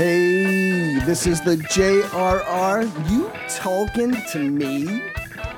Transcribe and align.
Hey, 0.00 0.98
this 1.00 1.26
is 1.26 1.42
the 1.42 1.56
JRR 1.56 3.10
You 3.10 3.30
Talking 3.50 4.16
to 4.30 4.50
Me 4.50 4.86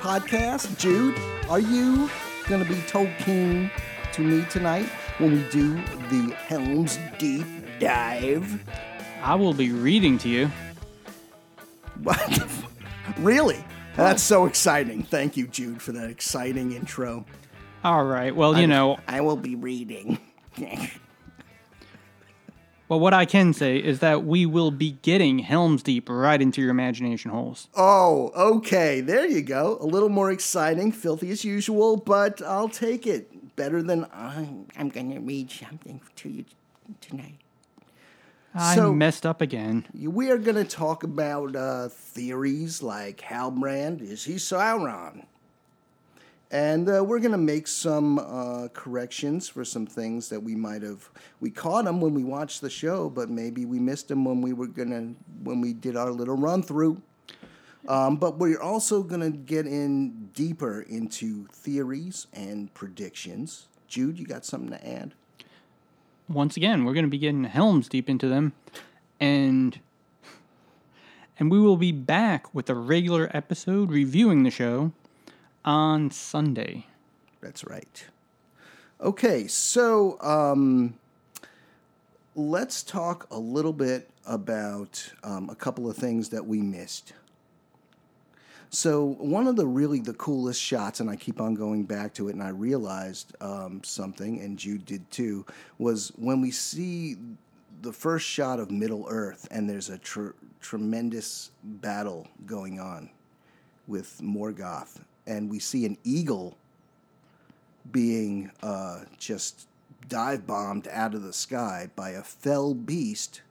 podcast. 0.01 0.77
Jude, 0.77 1.17
are 1.49 1.61
you 1.61 2.09
going 2.49 2.61
to 2.61 2.69
be 2.69 2.77
talking 2.81 3.71
to 4.11 4.21
me 4.21 4.45
tonight 4.49 4.87
when 5.17 5.31
we 5.31 5.49
do 5.49 5.75
the 6.09 6.35
Helms 6.35 6.99
Deep 7.17 7.45
Dive? 7.79 8.61
I 9.21 9.35
will 9.35 9.53
be 9.53 9.71
reading 9.71 10.17
to 10.17 10.27
you. 10.27 10.51
What? 12.01 12.45
really? 13.19 13.63
That's 13.95 14.21
so 14.21 14.45
exciting. 14.45 15.03
Thank 15.03 15.37
you, 15.37 15.47
Jude, 15.47 15.81
for 15.81 15.93
that 15.93 16.09
exciting 16.09 16.73
intro. 16.73 17.25
All 17.85 18.03
right. 18.03 18.35
Well, 18.35 18.59
you 18.59 18.67
know, 18.67 18.97
I 19.07 19.21
will 19.21 19.37
be 19.37 19.55
reading. 19.55 20.19
well, 22.93 22.99
what 22.99 23.13
I 23.15 23.25
can 23.25 23.53
say 23.53 23.77
is 23.77 23.99
that 24.01 24.23
we 24.23 24.45
will 24.45 24.69
be 24.69 24.91
getting 25.01 25.39
Helms 25.39 25.81
Deep 25.81 26.07
right 26.09 26.39
into 26.39 26.61
your 26.61 26.69
imagination 26.69 27.31
holes. 27.31 27.67
Oh, 27.75 28.31
okay. 28.35 29.01
There 29.01 29.25
you 29.25 29.41
go. 29.41 29.79
A 29.81 29.85
little 29.85 30.09
more 30.09 30.29
exciting, 30.31 30.91
filthy 30.91 31.31
as 31.31 31.43
usual, 31.43 31.97
but 31.97 32.39
I'll 32.43 32.69
take 32.69 33.07
it. 33.07 33.55
Better 33.55 33.81
than 33.81 34.05
I'm, 34.13 34.67
I'm 34.77 34.89
going 34.89 35.11
to 35.13 35.19
read 35.19 35.49
something 35.49 36.01
to 36.17 36.29
you 36.29 36.45
tonight. 37.01 37.39
I 38.53 38.75
So- 38.75 38.93
messed 38.93 39.25
up 39.25 39.41
again. 39.41 39.85
We 39.99 40.29
are 40.29 40.37
going 40.37 40.55
to 40.57 40.63
talk 40.63 41.03
about 41.03 41.55
uh, 41.55 41.89
theories 41.89 42.83
like 42.83 43.17
Halbrand, 43.21 44.01
is 44.01 44.25
he 44.25 44.35
Sauron? 44.35 45.25
And 46.53 46.87
uh, 46.87 47.03
we're 47.03 47.17
going 47.17 47.31
to 47.31 47.37
make 47.39 47.67
some 47.67 48.19
uh, 48.19 48.67
corrections 48.73 49.49
for 49.49 49.65
some 49.65 49.87
things 49.87 50.29
that 50.29 50.39
we 50.39 50.53
might 50.53 50.83
have 50.83 51.09
we 51.39 51.49
caught 51.49 51.85
them 51.85 51.99
when 51.99 52.13
we 52.13 52.23
watched 52.23 52.61
the 52.61 52.69
show, 52.69 53.09
but 53.09 53.27
maybe 53.27 53.65
we 53.65 53.79
missed 53.79 54.07
them 54.07 54.23
when 54.23 54.39
we 54.39 54.53
were 54.53 54.67
gonna 54.67 55.15
when 55.41 55.61
we 55.61 55.73
did 55.73 55.97
our 55.97 56.11
little 56.11 56.37
run 56.37 56.61
through. 56.61 57.01
Um, 57.87 58.17
but 58.17 58.37
we're 58.37 58.61
also 58.61 59.01
going 59.01 59.21
to 59.21 59.35
get 59.35 59.65
in 59.65 60.29
deeper 60.33 60.81
into 60.81 61.47
theories 61.47 62.27
and 62.31 62.71
predictions. 62.75 63.67
Jude, 63.87 64.19
you 64.19 64.25
got 64.25 64.45
something 64.45 64.69
to 64.69 64.87
add? 64.87 65.15
Once 66.29 66.55
again, 66.55 66.85
we're 66.85 66.93
going 66.93 67.03
to 67.03 67.11
be 67.11 67.17
getting 67.17 67.43
Helms 67.45 67.89
Deep 67.89 68.07
into 68.07 68.29
them, 68.29 68.53
and 69.19 69.79
and 71.39 71.49
we 71.49 71.59
will 71.59 71.77
be 71.77 71.91
back 71.91 72.53
with 72.53 72.69
a 72.69 72.75
regular 72.75 73.29
episode 73.33 73.89
reviewing 73.89 74.43
the 74.43 74.51
show 74.51 74.91
on 75.65 76.11
Sunday. 76.11 76.87
That's 77.41 77.65
right. 77.65 78.05
Okay, 79.01 79.47
so 79.47 80.17
um, 80.21 80.95
let's 82.35 82.83
talk 82.83 83.27
a 83.31 83.39
little 83.39 83.73
bit 83.73 84.09
about 84.25 85.11
um, 85.23 85.49
a 85.49 85.55
couple 85.55 85.89
of 85.89 85.97
things 85.97 86.29
that 86.29 86.45
we 86.45 86.61
missed. 86.61 87.13
So 88.69 89.15
one 89.19 89.45
of 89.45 89.55
the 89.55 89.67
really 89.67 89.99
the 89.99 90.13
coolest 90.13 90.59
shots, 90.59 90.99
and 90.99 91.09
I 91.09 91.15
keep 91.15 91.39
on 91.39 91.53
going 91.53 91.83
back 91.83 92.13
to 92.15 92.29
it, 92.29 92.33
and 92.33 92.41
I 92.41 92.49
realized 92.49 93.35
um, 93.39 93.81
something, 93.83 94.41
and 94.41 94.57
Jude 94.57 94.85
did 94.85 95.11
too, 95.11 95.45
was 95.77 96.11
when 96.15 96.41
we 96.41 96.49
see 96.49 97.17
the 97.83 97.93
first 97.93 98.25
shot 98.25 98.59
of 98.59 98.71
Middle 98.71 99.05
Earth, 99.09 99.47
and 99.51 99.69
there's 99.69 99.89
a 99.89 99.97
tr- 99.99 100.29
tremendous 100.59 101.51
battle 101.63 102.27
going 102.47 102.79
on 102.79 103.09
with 103.85 104.19
Morgoth, 104.23 105.01
and 105.25 105.49
we 105.49 105.59
see 105.59 105.85
an 105.85 105.97
eagle 106.03 106.57
being 107.91 108.51
uh, 108.61 109.01
just 109.17 109.67
dive 110.09 110.45
bombed 110.45 110.87
out 110.89 111.13
of 111.13 111.23
the 111.23 111.33
sky 111.33 111.89
by 111.95 112.11
a 112.11 112.21
fell 112.23 112.73
beast. 112.73 113.41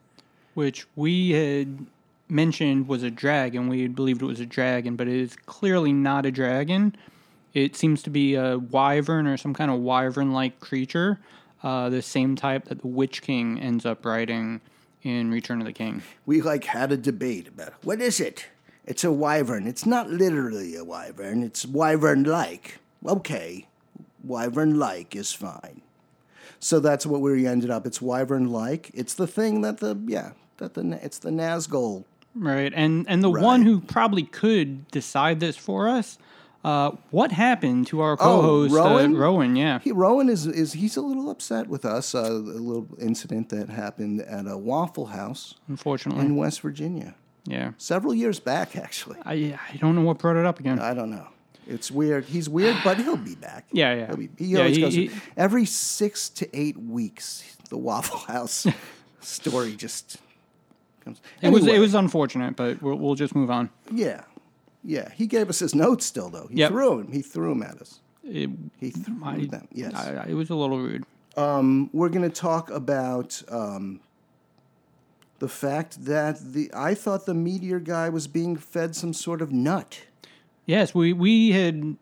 which 0.55 0.87
we 0.97 1.31
had 1.31 1.87
mentioned 2.29 2.89
was 2.89 3.03
a 3.03 3.11
dragon. 3.11 3.69
We 3.69 3.83
had 3.83 3.95
believed 3.95 4.23
it 4.23 4.27
was 4.27 4.41
a 4.41 4.47
dragon, 4.47 4.97
but 4.97 5.09
it 5.09 5.17
is 5.17 5.37
clearly 5.47 5.93
not 5.93 6.27
a 6.27 6.31
dragon. 6.31 6.95
It 7.55 7.77
seems 7.77 8.03
to 8.05 8.11
be 8.11 8.35
a 8.35 8.59
wyvern 8.59 9.27
or 9.27 9.37
some 9.37 9.55
kind 9.55 9.71
of 9.71 9.81
wyvern 9.81 10.33
like 10.33 10.59
creature, 10.61 11.21
uh, 11.63 11.91
the 11.91 12.03
same 12.03 12.35
type 12.37 12.67
that 12.67 12.81
the 12.81 12.89
Witch 12.89 13.21
King 13.23 13.59
ends 13.61 13.85
up 13.85 14.05
riding 14.05 14.61
in 15.03 15.31
Return 15.31 15.61
of 15.61 15.67
the 15.67 15.73
King. 15.73 16.03
We 16.25 16.41
like 16.41 16.65
had 16.65 16.93
a 16.93 16.97
debate 16.97 17.49
about 17.49 17.75
what 17.85 18.01
is 18.01 18.21
it? 18.21 18.47
It's 18.85 19.05
a 19.05 19.13
wyvern. 19.13 19.67
It's 19.67 19.87
not 19.87 20.11
literally 20.11 20.75
a 20.75 20.85
wyvern. 20.85 21.43
It's 21.43 21.65
wyvern 21.65 22.25
like. 22.25 22.79
Okay, 23.07 23.67
wyvern 24.23 24.79
like 24.79 25.15
is 25.15 25.33
fine. 25.33 25.83
So 26.59 26.79
that's 26.81 27.05
what 27.07 27.21
we 27.21 27.47
ended 27.47 27.71
up. 27.71 27.87
It's 27.87 28.01
wyvern 28.03 28.51
like. 28.51 28.91
It's 28.95 29.15
the 29.15 29.27
thing 29.27 29.63
that 29.63 29.79
the 29.79 29.97
yeah 30.07 30.33
that 30.59 30.75
the 30.75 30.99
it's 31.03 31.19
the 31.19 31.31
Nazgul. 31.31 32.05
Right, 32.35 32.73
and 32.75 33.05
and 33.09 33.23
the 33.23 33.31
one 33.31 33.63
who 33.63 33.81
probably 33.81 34.23
could 34.23 34.89
decide 34.89 35.41
this 35.41 35.57
for 35.57 35.89
us. 35.89 36.19
Uh, 36.65 36.93
what 37.11 37.33
happened 37.33 37.89
to 37.89 38.01
our 38.01 38.17
co-host 38.17 38.73
Rowan? 38.73 39.17
Uh, 39.17 39.19
Rowan? 39.19 39.57
Yeah, 39.57 39.81
He, 39.81 39.91
Rowan 39.91 40.29
is 40.29 40.47
is 40.47 40.73
he's 40.75 40.97
a 40.97 41.01
little 41.01 41.29
upset 41.29 41.67
with 41.67 41.85
us. 41.85 42.15
Uh, 42.15 42.21
a 42.21 42.31
little 42.31 42.87
incident 43.01 43.49
that 43.49 43.69
happened 43.69 44.23
at 44.23 44.47
a 44.47 44.57
Waffle 44.57 45.07
House 45.07 45.57
unfortunately. 45.69 46.25
in 46.25 46.37
West 46.37 46.61
Virginia 46.61 47.15
yeah, 47.45 47.73
several 47.79 48.15
years 48.15 48.41
back, 48.41 48.77
actually. 48.77 49.19
I 49.25 49.59
I 49.73 49.77
don't 49.79 49.95
know 49.95 50.03
what 50.03 50.19
brought 50.19 50.37
it 50.37 50.47
up 50.47 50.61
again. 50.61 50.79
I 50.79 50.95
don't 50.95 51.11
know. 51.11 51.27
It's 51.67 51.91
weird. 51.91 52.25
He's 52.25 52.49
weird, 52.49 52.77
but 52.83 52.99
he'll 52.99 53.17
be 53.17 53.35
back. 53.37 53.67
Yeah, 53.73 53.95
yeah. 53.95 54.07
He'll 54.09 54.17
be, 54.17 54.29
he 54.39 54.47
Yeah, 54.47 54.59
always 54.61 54.77
he- 54.77 54.83
goes 54.83 54.95
he- 54.95 55.11
every 55.37 55.65
six 55.65 56.29
to 56.31 56.49
eight 56.59 56.77
weeks. 56.77 57.57
The 57.71 57.79
Waffle 57.79 58.19
House 58.33 58.67
story 59.21 59.75
just 59.77 60.19
comes. 61.05 61.21
it 61.41 61.51
was 61.51 61.67
it 61.67 61.79
was 61.79 61.95
unfortunate, 61.95 62.57
but 62.57 62.83
we'll, 62.83 62.97
we'll 62.97 63.15
just 63.15 63.35
move 63.35 63.51
on. 63.51 63.71
yeah, 63.91 64.23
yeah. 64.85 65.11
He 65.13 65.27
gave 65.27 65.49
us 65.49 65.59
his 65.61 65.75
notes 65.75 66.05
still 66.07 66.29
though. 66.31 66.49
He 66.51 66.59
Yep. 66.59 66.71
threw 66.71 66.99
him. 67.01 67.13
He 67.13 67.23
threw 67.23 67.53
him 67.53 67.63
at 67.63 67.81
us. 67.81 68.01
It, 68.25 68.51
He 68.79 68.91
threw 68.91 69.17
I- 69.25 69.47
them. 69.47 69.69
Yes. 69.73 69.95
I, 69.95 70.15
I- 70.17 70.27
it 70.29 70.35
was 70.35 70.51
a 70.51 70.55
little 70.55 70.79
rude. 70.79 71.05
we're 71.37 72.09
going 72.09 72.23
to 72.29 72.31
talk 72.31 72.71
about 72.71 73.41
um, 73.49 74.01
the 75.43 75.49
fact 75.49 76.05
that 76.05 76.53
the 76.53 76.71
I 76.73 76.95
thought 76.95 77.27
the 77.27 77.35
meteor 77.35 77.81
guy 77.81 78.09
was 78.09 78.29
being 78.29 78.55
fed 78.57 78.95
some 78.95 79.13
sort 79.13 79.43
of 79.43 79.51
nut. 79.51 80.03
Yes, 80.67 80.95
we 80.95 81.13
we 81.13 81.51
had 81.51 81.97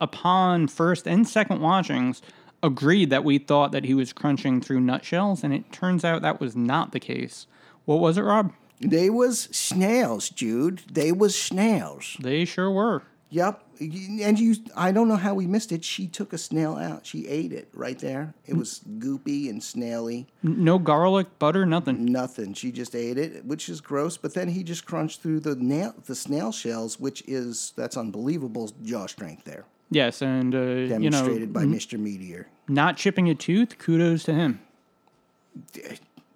upon 0.00 0.68
first 0.68 1.06
and 1.06 1.28
second 1.28 1.60
watchings 1.60 2.22
agreed 2.62 3.10
that 3.10 3.24
we 3.24 3.36
thought 3.36 3.72
that 3.72 3.84
he 3.84 3.92
was 3.92 4.14
crunching 4.14 4.62
through 4.62 4.80
nutshells, 4.80 5.44
and 5.44 5.52
it 5.52 5.70
turns 5.70 6.02
out 6.02 6.22
that 6.22 6.40
was 6.40 6.56
not 6.56 6.92
the 6.92 6.98
case. 6.98 7.46
What 7.84 8.00
was 8.00 8.16
it, 8.16 8.22
Rob? 8.22 8.54
They 8.80 9.10
was 9.10 9.50
snails, 9.52 10.30
Jude. 10.30 10.80
They 10.90 11.12
was 11.12 11.38
snails. 11.38 12.16
They 12.18 12.46
sure 12.46 12.70
were. 12.70 13.02
Yep. 13.30 13.62
And 13.80 14.38
you, 14.38 14.54
I 14.74 14.90
don't 14.90 15.06
know 15.06 15.16
how 15.16 15.34
we 15.34 15.46
missed 15.46 15.70
it. 15.70 15.84
She 15.84 16.06
took 16.06 16.32
a 16.32 16.38
snail 16.38 16.76
out. 16.76 17.04
She 17.04 17.28
ate 17.28 17.52
it 17.52 17.68
right 17.74 17.98
there. 17.98 18.32
It 18.46 18.56
was 18.56 18.80
goopy 18.98 19.50
and 19.50 19.62
snaily. 19.62 20.26
No 20.42 20.78
garlic, 20.78 21.38
butter, 21.38 21.66
nothing. 21.66 22.06
Nothing. 22.06 22.54
She 22.54 22.72
just 22.72 22.94
ate 22.96 23.18
it, 23.18 23.44
which 23.44 23.68
is 23.68 23.80
gross. 23.82 24.16
But 24.16 24.32
then 24.34 24.48
he 24.48 24.62
just 24.62 24.86
crunched 24.86 25.20
through 25.20 25.40
the 25.40 25.54
nail, 25.56 25.94
the 26.06 26.14
snail 26.14 26.52
shells, 26.52 26.98
which 26.98 27.22
is 27.28 27.74
that's 27.76 27.96
unbelievable 27.98 28.70
jaw 28.82 29.06
strength 29.06 29.44
there, 29.44 29.64
Yes, 29.90 30.22
and 30.22 30.54
uh, 30.54 30.58
you 30.58 30.86
know, 30.88 30.98
demonstrated 30.98 31.52
by 31.52 31.64
Mr. 31.64 31.98
Meteor. 31.98 32.48
not 32.66 32.96
chipping 32.96 33.28
a 33.28 33.34
tooth. 33.34 33.76
Kudos 33.78 34.24
to 34.24 34.32
him. 34.32 34.60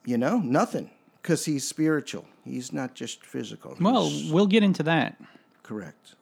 You 0.04 0.18
know, 0.18 0.38
nothing, 0.38 0.90
because 1.22 1.44
he's 1.44 1.66
spiritual. 1.66 2.24
He's 2.44 2.72
not 2.72 2.94
just 2.94 3.24
physical. 3.24 3.76
Well, 3.80 4.10
we'll 4.30 4.46
get 4.48 4.62
into 4.62 4.82
that. 4.82 5.16
Correct. 5.62 6.14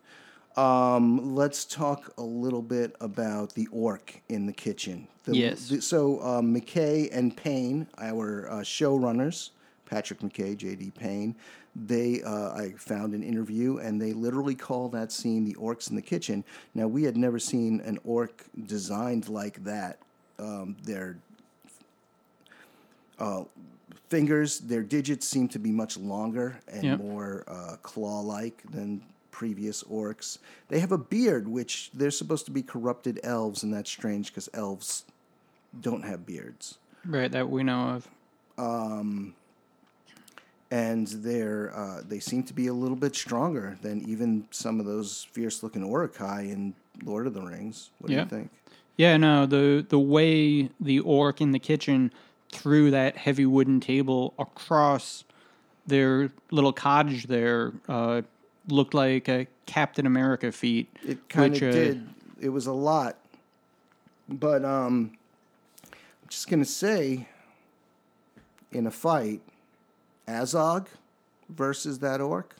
Um, 0.60 1.34
let's 1.34 1.64
talk 1.64 2.12
a 2.18 2.22
little 2.22 2.60
bit 2.60 2.94
about 3.00 3.54
the 3.54 3.66
orc 3.72 4.20
in 4.28 4.44
the 4.46 4.52
kitchen. 4.52 5.08
The- 5.24 5.36
Yes. 5.36 5.68
the- 5.68 5.80
so 5.80 6.20
um, 6.22 6.54
McKay 6.54 7.08
and 7.12 7.34
Payne, 7.34 7.86
our 7.98 8.50
uh, 8.50 8.54
showrunners, 8.60 9.50
Patrick 9.86 10.20
McKay, 10.20 10.56
J.D. 10.56 10.92
Payne, 10.98 11.34
they 11.74 12.20
uh, 12.22 12.52
I 12.52 12.72
found 12.76 13.14
an 13.14 13.22
interview 13.22 13.78
and 13.78 14.00
they 14.00 14.12
literally 14.12 14.54
call 14.56 14.88
that 14.90 15.12
scene 15.12 15.44
the 15.44 15.54
orcs 15.54 15.88
in 15.88 15.96
the 15.96 16.02
kitchen. 16.02 16.44
Now 16.74 16.88
we 16.88 17.04
had 17.04 17.16
never 17.16 17.38
seen 17.38 17.80
an 17.80 17.98
orc 18.04 18.44
designed 18.66 19.28
like 19.28 19.62
that. 19.64 19.98
Um, 20.38 20.76
their 20.82 21.16
uh, 23.18 23.44
fingers, 24.08 24.58
their 24.60 24.82
digits 24.82 25.26
seem 25.26 25.48
to 25.48 25.58
be 25.58 25.70
much 25.70 25.96
longer 25.96 26.58
and 26.68 26.82
Yep. 26.84 26.98
more 26.98 27.44
uh, 27.48 27.76
claw-like 27.82 28.62
than 28.70 29.02
previous 29.40 29.82
orcs. 29.84 30.36
They 30.68 30.80
have 30.80 30.92
a 30.92 30.98
beard, 30.98 31.48
which 31.48 31.90
they're 31.94 32.10
supposed 32.10 32.44
to 32.44 32.50
be 32.50 32.62
corrupted 32.62 33.18
elves, 33.22 33.62
and 33.62 33.72
that's 33.72 33.90
strange 33.90 34.26
because 34.26 34.50
elves 34.52 35.06
don't 35.80 36.02
have 36.02 36.26
beards. 36.26 36.76
Right, 37.06 37.32
that 37.32 37.48
we 37.48 37.62
know 37.62 37.88
of. 37.88 38.08
and 40.70 41.06
they're 41.06 41.74
uh, 41.74 42.02
they 42.06 42.20
seem 42.20 42.42
to 42.42 42.52
be 42.52 42.66
a 42.66 42.74
little 42.74 42.98
bit 42.98 43.16
stronger 43.16 43.78
than 43.80 44.06
even 44.06 44.46
some 44.50 44.78
of 44.78 44.84
those 44.84 45.26
fierce-looking 45.32 45.88
Uruk-hai 45.88 46.42
in 46.42 46.74
Lord 47.02 47.26
of 47.26 47.32
the 47.32 47.40
Rings. 47.40 47.88
What 47.98 48.08
do 48.08 48.16
you 48.16 48.26
think? 48.26 48.50
Yeah, 48.98 49.16
no, 49.16 49.46
the 49.46 49.86
the 49.88 49.98
way 49.98 50.68
the 50.78 51.00
orc 51.00 51.40
in 51.40 51.52
the 51.52 51.58
kitchen 51.58 52.12
threw 52.52 52.90
that 52.90 53.16
heavy 53.16 53.46
wooden 53.46 53.80
table 53.80 54.34
across 54.38 55.24
their 55.86 56.30
little 56.50 56.74
cottage 56.74 57.26
there 57.26 57.72
uh, 57.88 58.20
looked 58.68 58.94
like 58.94 59.28
a 59.28 59.46
Captain 59.66 60.06
America 60.06 60.52
feat. 60.52 60.88
It 61.06 61.28
kind 61.28 61.54
of 61.56 61.62
uh, 61.62 61.72
did. 61.72 62.08
It 62.40 62.48
was 62.50 62.66
a 62.66 62.72
lot. 62.72 63.16
But 64.28 64.64
um, 64.64 65.12
I'm 65.92 66.28
just 66.28 66.48
going 66.48 66.60
to 66.60 66.68
say 66.68 67.26
in 68.72 68.86
a 68.86 68.90
fight, 68.90 69.40
Azog 70.28 70.86
versus 71.48 71.98
that 71.98 72.20
orc, 72.20 72.54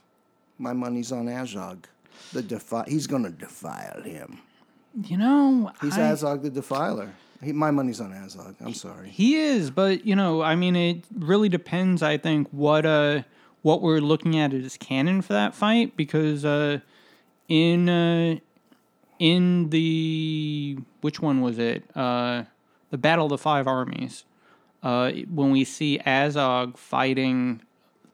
my 0.58 0.72
money's 0.72 1.12
on 1.12 1.26
Azog. 1.26 1.84
The 2.32 2.42
defi- 2.42 2.88
he's 2.90 3.06
going 3.06 3.22
to 3.22 3.30
defile 3.30 4.02
him. 4.02 4.40
You 5.04 5.16
know, 5.18 5.70
He's 5.80 5.96
I- 5.96 6.12
Azog 6.12 6.42
the 6.42 6.50
Defiler. 6.50 7.12
He, 7.42 7.52
my 7.52 7.70
money's 7.70 8.00
on 8.00 8.10
Azog. 8.12 8.56
I'm 8.60 8.74
sorry. 8.74 9.08
He 9.08 9.36
is, 9.36 9.70
but 9.70 10.04
you 10.04 10.14
know, 10.14 10.42
I 10.42 10.56
mean, 10.56 10.76
it 10.76 11.04
really 11.16 11.48
depends. 11.48 12.02
I 12.02 12.18
think 12.18 12.48
what 12.50 12.84
uh 12.84 13.22
what 13.62 13.82
we're 13.82 14.00
looking 14.00 14.38
at 14.38 14.52
is 14.52 14.76
canon 14.76 15.22
for 15.22 15.32
that 15.32 15.54
fight 15.54 15.96
because 15.96 16.44
uh 16.44 16.78
in 17.48 17.88
uh 17.88 18.36
in 19.18 19.68
the 19.70 20.78
which 21.00 21.20
one 21.20 21.40
was 21.40 21.58
it 21.58 21.84
uh 21.96 22.44
the 22.90 22.98
Battle 22.98 23.26
of 23.26 23.30
the 23.30 23.38
Five 23.38 23.66
Armies 23.66 24.24
uh 24.82 25.10
when 25.28 25.50
we 25.50 25.64
see 25.64 26.00
Azog 26.06 26.76
fighting 26.78 27.62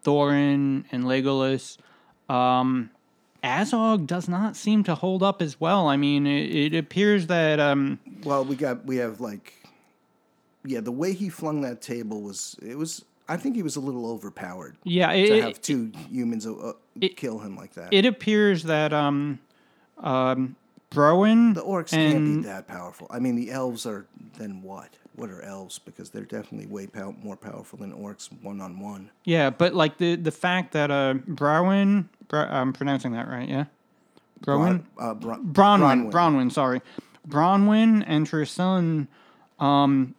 Thorin 0.04 0.84
and 0.90 1.04
Legolas 1.04 1.78
um 2.28 2.90
Azog 3.44 4.06
does 4.06 4.28
not 4.28 4.56
seem 4.56 4.82
to 4.84 4.96
hold 4.96 5.22
up 5.22 5.40
as 5.40 5.60
well. 5.60 5.86
I 5.86 5.96
mean, 5.96 6.26
it, 6.26 6.72
it 6.72 6.74
appears 6.74 7.28
that 7.28 7.60
um 7.60 8.00
Well, 8.24 8.44
we 8.44 8.56
got 8.56 8.84
we 8.84 8.96
have 8.96 9.20
like, 9.20 9.52
yeah, 10.64 10.80
the 10.80 10.90
way 10.90 11.12
he 11.12 11.28
flung 11.28 11.60
that 11.60 11.80
table 11.80 12.22
was 12.22 12.56
it 12.60 12.76
was. 12.76 13.04
I 13.28 13.36
think 13.36 13.56
he 13.56 13.62
was 13.62 13.76
a 13.76 13.80
little 13.80 14.06
overpowered 14.10 14.76
yeah, 14.84 15.10
to 15.10 15.16
it, 15.18 15.42
have 15.42 15.60
two 15.60 15.90
humans 16.10 16.46
uh, 16.46 16.72
kill 17.16 17.38
him 17.40 17.56
like 17.56 17.74
that. 17.74 17.92
it 17.92 18.06
appears 18.06 18.62
that 18.64 18.92
um 18.92 19.38
um 19.98 20.56
Browen 20.90 21.54
the 21.54 21.62
orcs 21.62 21.90
can't 21.90 22.24
be 22.42 22.48
that 22.48 22.68
powerful. 22.68 23.06
I 23.10 23.18
mean, 23.18 23.34
the 23.34 23.50
elves 23.50 23.84
are 23.86 24.06
then 24.38 24.62
what? 24.62 24.90
What 25.16 25.30
are 25.30 25.42
elves? 25.42 25.78
Because 25.78 26.10
they're 26.10 26.24
definitely 26.24 26.66
way 26.66 26.86
pow- 26.86 27.14
more 27.22 27.36
powerful 27.36 27.78
than 27.78 27.92
orcs 27.92 28.28
one 28.42 28.60
on 28.60 28.78
one. 28.78 29.10
yeah, 29.24 29.50
but 29.50 29.74
like 29.74 29.98
the 29.98 30.14
the 30.16 30.30
fact 30.30 30.72
that 30.72 30.90
uh 30.90 31.14
Browen 31.28 32.08
Bro, 32.28 32.42
I'm 32.42 32.72
pronouncing 32.72 33.12
that 33.12 33.28
right, 33.28 33.48
yeah. 33.48 33.64
Browen 34.42 34.84
Uh, 34.98 35.14
Bron- 35.14 35.44
Bronwyn 35.52 36.10
Bronwyn. 36.10 36.12
Bronwyn, 36.12 36.52
sorry. 36.52 36.82
Bronwyn 37.28 38.04
and 38.06 38.28
her 38.28 38.44
son 38.46 39.08
um 39.58 40.14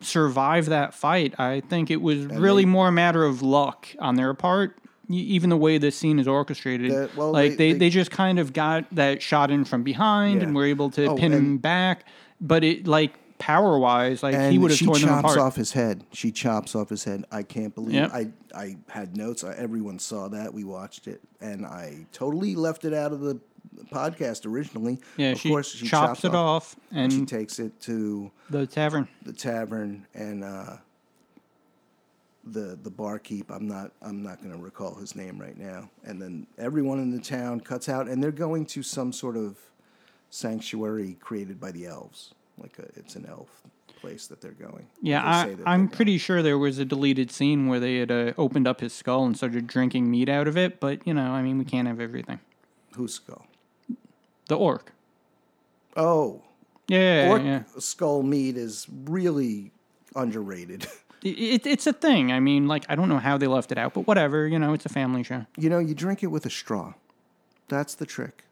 survived 0.00 0.68
that 0.68 0.94
fight. 0.94 1.38
I 1.38 1.60
think 1.60 1.90
it 1.90 2.00
was 2.02 2.24
really 2.26 2.64
they- 2.64 2.70
more 2.70 2.88
a 2.88 2.92
matter 2.92 3.24
of 3.24 3.42
luck 3.42 3.88
on 3.98 4.16
their 4.16 4.34
part. 4.34 4.78
Even 5.08 5.50
the 5.50 5.56
way 5.56 5.78
this 5.78 5.96
scene 5.96 6.18
is 6.18 6.26
orchestrated, 6.26 6.90
The- 6.90 7.10
well, 7.16 7.30
like 7.30 7.52
they- 7.52 7.56
they, 7.56 7.72
they- 7.72 7.78
they, 7.78 7.90
just 7.90 8.10
kind 8.10 8.38
of 8.40 8.52
got 8.52 8.84
that 8.94 9.22
shot 9.22 9.50
in 9.52 9.64
from 9.64 9.84
behind 9.84 10.40
Yeah. 10.40 10.48
and 10.48 10.56
were 10.56 10.64
able 10.64 10.90
to 10.90 11.06
Oh, 11.06 11.14
pin 11.16 11.32
him 11.32 11.58
back. 11.58 12.04
But 12.40 12.64
it 12.64 12.86
like 12.88 13.14
power 13.38 13.78
wise, 13.78 14.22
like 14.22 14.34
And 14.34 14.50
he 14.52 14.58
would 14.58 14.70
have 14.72 14.80
torn 14.80 15.00
them 15.00 15.10
apart. 15.10 15.32
She 15.32 15.36
chops 15.36 15.36
off 15.38 15.56
his 15.56 15.72
head. 15.72 16.04
She 16.12 16.32
chops 16.32 16.74
off 16.74 16.88
his 16.88 17.04
head. 17.04 17.24
I 17.30 17.42
can't 17.44 17.74
believe 17.74 17.94
Yep. 17.94 18.10
I 18.12 18.28
I 18.54 18.76
had 18.88 19.16
notes. 19.16 19.44
I, 19.44 19.52
everyone 19.54 19.98
saw 19.98 20.28
that. 20.28 20.52
We 20.54 20.64
watched 20.64 21.06
it, 21.06 21.20
and 21.40 21.64
I 21.66 22.06
totally 22.12 22.54
left 22.56 22.84
it 22.84 22.92
out 22.94 23.12
of 23.12 23.20
the 23.20 23.38
podcast 23.84 24.46
originally. 24.46 24.98
Yeah, 25.16 25.30
of 25.30 25.40
she, 25.40 25.48
course 25.48 25.72
she 25.74 25.86
chops, 25.86 26.24
it 26.24 26.34
off, 26.34 26.76
and 26.92 27.12
She 27.12 27.24
takes 27.24 27.58
it 27.58 27.78
to 27.82 28.30
the 28.50 28.66
tavern. 28.66 29.08
the 29.22 29.32
tavern 29.32 30.06
and 30.14 30.44
uh, 30.44 30.76
the 32.44 32.78
the 32.82 32.90
barkeep. 32.90 33.50
I'm 33.50 33.66
not 33.66 33.92
I'm 34.02 34.22
not 34.22 34.42
going 34.42 34.52
to 34.54 34.58
recall 34.62 34.94
his 34.94 35.14
name 35.16 35.38
right 35.40 35.56
now. 35.58 35.90
And 36.04 36.20
then 36.20 36.46
everyone 36.58 36.98
in 37.00 37.10
the 37.10 37.20
town 37.20 37.60
cuts 37.60 37.88
out, 37.88 38.08
and 38.08 38.22
they're 38.22 38.30
going 38.32 38.66
to 38.66 38.82
some 38.82 39.12
sort 39.12 39.36
of 39.36 39.56
sanctuary 40.30 41.16
created 41.20 41.60
by 41.60 41.72
the 41.72 41.86
elves. 41.86 42.34
Like 42.58 42.78
a, 42.78 42.84
it's 42.98 43.16
an 43.16 43.26
elf 43.28 43.62
place 44.00 44.26
that 44.28 44.40
they're 44.40 44.52
going. 44.52 44.86
Yeah, 45.02 45.46
They 45.46 45.64
I, 45.64 45.76
they're 45.78 45.88
pretty 45.88 46.18
sure 46.18 46.42
there 46.42 46.58
was 46.58 46.78
a 46.78 46.84
deleted 46.84 47.30
scene 47.30 47.66
where 47.66 47.80
they 47.80 47.96
had 47.96 48.10
uh, 48.10 48.32
opened 48.38 48.68
up 48.68 48.80
his 48.80 48.92
skull 48.92 49.24
and 49.24 49.36
started 49.36 49.66
drinking 49.66 50.10
meat 50.10 50.28
out 50.28 50.46
of 50.46 50.56
it. 50.56 50.80
But 50.80 51.06
you 51.06 51.14
know, 51.14 51.30
I 51.32 51.42
mean, 51.42 51.58
we 51.58 51.64
can't 51.64 51.88
have 51.88 52.00
everything. 52.00 52.40
Whose 52.94 53.14
skull? 53.14 53.46
The 54.48 54.56
orc. 54.56 54.92
Oh, 55.96 56.42
Yeah, 56.88 57.24
yeah, 57.24 57.30
orc 57.30 57.42
yeah. 57.42 57.62
skull 57.78 58.22
meat 58.22 58.56
is 58.56 58.86
really 59.04 59.72
underrated. 60.14 60.86
It, 61.22 61.38
it, 61.38 61.66
it's 61.66 61.86
a 61.88 61.92
thing. 61.94 62.30
I 62.30 62.38
mean, 62.40 62.68
like 62.68 62.84
I 62.90 62.94
don't 62.94 63.08
know 63.08 63.18
how 63.18 63.36
they 63.38 63.46
left 63.48 63.72
it 63.72 63.78
out, 63.78 63.94
but 63.94 64.06
whatever. 64.06 64.46
You 64.46 64.58
know, 64.60 64.74
it's 64.74 64.84
a 64.86 64.90
family 64.90 65.22
show. 65.24 65.46
you 65.56 65.68
know, 65.70 65.78
you 65.80 65.94
drink 65.94 66.22
it 66.22 66.26
with 66.28 66.44
a 66.46 66.50
straw. 66.50 66.92
That's 67.68 67.94
the 67.96 68.04
trick. 68.06 68.44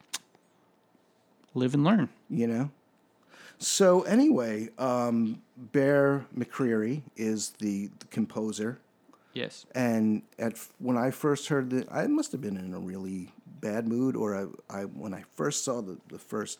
Live 1.55 1.75
and 1.75 1.85
learn. 1.85 2.08
you 2.29 2.46
know 2.49 2.70
so 3.58 4.02
anyway 4.02 4.69
um, 4.79 5.41
bear 5.56 6.26
mccreary 6.37 7.02
is 7.17 7.50
the, 7.61 7.88
the 8.00 8.06
composer 8.06 8.81
Yes. 9.35 9.67
and 9.75 10.23
at 10.38 10.55
when 10.81 10.96
i 10.96 11.11
first 11.12 11.49
heard 11.49 11.70
that 11.70 11.87
i 11.93 12.06
must 12.08 12.32
have 12.32 12.41
been 12.41 12.56
in 12.56 12.75
a 12.75 12.79
really 12.81 13.32
bad 13.64 13.88
mood 13.88 14.14
or 14.14 14.37
i, 14.37 14.81
I 14.81 14.82
when 14.82 15.14
i 15.14 15.25
first 15.34 15.64
saw 15.64 15.81
the, 15.81 15.96
the 16.08 16.19
first 16.19 16.58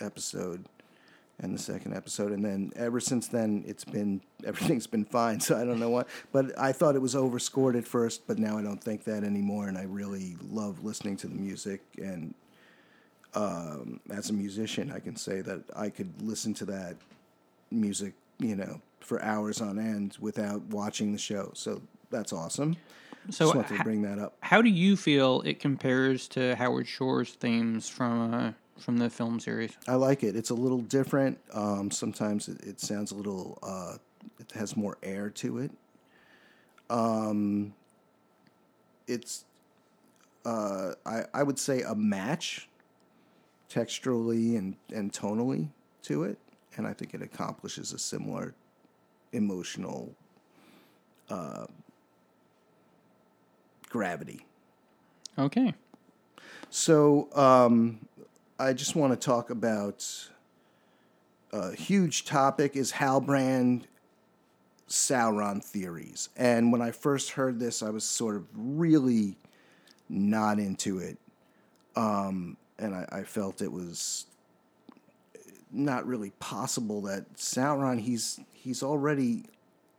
episode 0.00 0.64
and 1.40 1.52
the 1.52 1.58
second 1.58 1.96
episode 1.96 2.30
and 2.30 2.44
then 2.44 2.72
ever 2.76 3.00
since 3.00 3.26
then 3.26 3.64
it's 3.66 3.84
been 3.84 4.20
everything's 4.44 4.86
been 4.86 5.04
fine 5.04 5.40
so 5.40 5.56
i 5.56 5.64
don't 5.64 5.80
know 5.80 5.90
what 5.90 6.06
but 6.30 6.56
i 6.56 6.70
thought 6.70 6.94
it 6.94 7.02
was 7.02 7.16
overscored 7.16 7.74
at 7.74 7.84
first 7.84 8.24
but 8.28 8.38
now 8.38 8.56
i 8.56 8.62
don't 8.62 8.82
think 8.82 9.02
that 9.02 9.24
anymore 9.24 9.66
and 9.66 9.76
i 9.76 9.82
really 9.82 10.36
love 10.48 10.84
listening 10.84 11.16
to 11.16 11.26
the 11.26 11.34
music 11.34 11.80
and 11.98 12.34
um, 13.34 13.98
as 14.10 14.30
a 14.30 14.32
musician 14.32 14.92
i 14.92 15.00
can 15.00 15.16
say 15.16 15.40
that 15.40 15.60
i 15.74 15.90
could 15.90 16.22
listen 16.22 16.54
to 16.54 16.64
that 16.64 16.94
music 17.72 18.12
you 18.38 18.54
know 18.54 18.80
for 19.00 19.20
hours 19.22 19.60
on 19.60 19.76
end 19.76 20.16
without 20.20 20.62
watching 20.66 21.10
the 21.10 21.18
show 21.18 21.50
so 21.52 21.82
that's 22.12 22.32
awesome 22.32 22.76
So, 23.30 23.46
just 23.46 23.54
wanted 23.56 23.78
to 23.78 23.84
bring 23.84 24.02
that 24.02 24.18
up 24.18 24.36
how 24.54 24.62
do 24.62 24.68
you 24.68 24.96
feel 24.96 25.42
it 25.44 25.58
compares 25.58 26.28
to 26.28 26.54
Howard 26.56 26.86
Shore's 26.86 27.32
themes 27.32 27.88
from 27.88 28.34
uh, 28.34 28.52
from 28.78 28.98
the 28.98 29.08
film 29.10 29.40
series? 29.40 29.72
I 29.88 29.94
like 29.94 30.22
it. 30.22 30.36
It's 30.36 30.50
a 30.50 30.54
little 30.54 30.78
different. 30.78 31.38
Um, 31.52 31.90
sometimes 31.90 32.48
it, 32.48 32.60
it 32.62 32.80
sounds 32.80 33.10
a 33.10 33.14
little. 33.14 33.58
Uh, 33.62 33.96
it 34.38 34.52
has 34.52 34.76
more 34.76 34.98
air 35.02 35.30
to 35.30 35.58
it. 35.58 35.70
Um, 36.90 37.74
it's. 39.06 39.44
Uh, 40.44 40.92
I 41.06 41.22
I 41.32 41.42
would 41.42 41.58
say 41.58 41.82
a 41.82 41.94
match. 41.94 42.68
Texturally 43.70 44.56
and 44.56 44.76
and 44.92 45.12
tonally 45.12 45.68
to 46.02 46.22
it, 46.22 46.38
and 46.76 46.86
I 46.86 46.92
think 46.92 47.12
it 47.12 47.22
accomplishes 47.22 47.92
a 47.92 47.98
similar 47.98 48.54
emotional. 49.32 50.14
Uh, 51.28 51.66
gravity. 53.94 54.44
Okay. 55.38 55.72
So 56.68 57.28
um, 57.32 58.00
I 58.58 58.72
just 58.72 58.96
want 58.96 59.12
to 59.12 59.16
talk 59.16 59.50
about 59.50 60.04
a 61.52 61.72
huge 61.72 62.24
topic 62.24 62.74
is 62.74 62.90
Halbrand 62.90 63.84
Sauron 64.88 65.62
theories. 65.62 66.28
And 66.36 66.72
when 66.72 66.82
I 66.82 66.90
first 66.90 67.30
heard 67.30 67.60
this, 67.60 67.84
I 67.84 67.90
was 67.90 68.02
sort 68.02 68.34
of 68.34 68.48
really 68.52 69.36
not 70.08 70.58
into 70.58 70.98
it. 70.98 71.16
Um, 71.94 72.56
and 72.80 72.96
I, 72.96 73.06
I 73.12 73.22
felt 73.22 73.62
it 73.62 73.70
was 73.70 74.26
not 75.70 76.04
really 76.04 76.30
possible 76.40 77.02
that 77.02 77.32
Sauron 77.34 78.00
he's 78.00 78.40
he's 78.54 78.82
already 78.82 79.44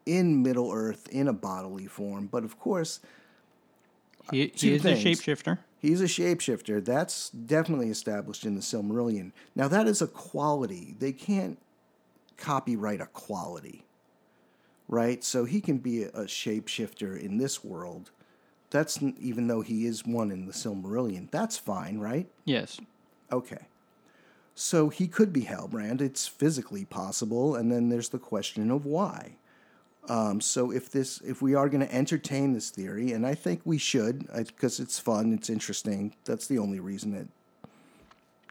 in 0.06 0.44
Middle 0.44 0.74
Earth 0.74 1.08
in 1.08 1.30
a 1.30 1.34
bodily 1.34 1.88
form, 1.88 2.28
but 2.30 2.44
of 2.44 2.60
course 2.60 3.00
He, 4.32 4.46
uh, 4.46 4.50
he 4.54 4.74
is 4.76 4.82
things. 4.82 5.06
a 5.06 5.10
shapeshifter. 5.10 5.60
He's 5.80 6.02
a 6.02 6.06
shapeshifter. 6.06 6.84
That's 6.84 7.30
definitely 7.30 7.90
established 7.90 8.46
in 8.46 8.56
the 8.56 8.62
Silmarillion. 8.62 9.32
Now, 9.56 9.68
that 9.68 9.88
is 9.88 10.02
a 10.02 10.08
quality. 10.08 10.96
They 10.98 11.12
can't 11.12 11.60
copyright 12.38 13.02
a 13.02 13.06
quality, 13.08 13.86
right? 14.88 15.24
So 15.24 15.46
he 15.46 15.62
can 15.62 15.78
be 15.78 16.04
a, 16.04 16.10
a 16.10 16.24
shapeshifter 16.24 17.20
in 17.20 17.38
this 17.38 17.64
world. 17.64 18.12
That's 18.72 19.02
even 19.02 19.48
though 19.48 19.62
he 19.62 19.86
is 19.86 20.06
one 20.06 20.32
in 20.32 20.48
the 20.48 20.54
Silmarillion. 20.54 21.30
That's 21.32 21.58
fine, 21.58 22.00
right? 22.00 22.28
Yes. 22.46 22.80
Okay. 23.32 23.68
So 24.56 24.90
he 24.90 25.08
could 25.08 25.32
be 25.32 25.44
Halbrand. 25.44 26.02
It's 26.02 26.28
physically 26.28 26.86
possible, 26.86 27.56
and 27.56 27.72
then 27.72 27.90
there's 27.90 28.10
the 28.10 28.20
question 28.20 28.72
of 28.72 28.86
why. 28.86 29.38
Um, 30.08 30.40
so 30.40 30.72
if 30.72 30.92
this, 30.92 31.20
if 31.22 31.42
we 31.42 31.56
are 31.56 31.68
going 31.68 31.86
to 31.86 31.94
entertain 31.94 32.54
this 32.54 32.70
theory, 32.70 33.14
and 33.14 33.26
I 33.26 33.34
think 33.36 33.62
we 33.66 33.78
should, 33.78 34.28
because 34.36 34.80
it's 34.80 35.00
fun, 35.00 35.34
it's 35.34 35.50
interesting. 35.50 36.16
That's 36.26 36.48
the 36.48 36.60
only 36.60 36.80
reason 36.80 37.12
that 37.14 37.28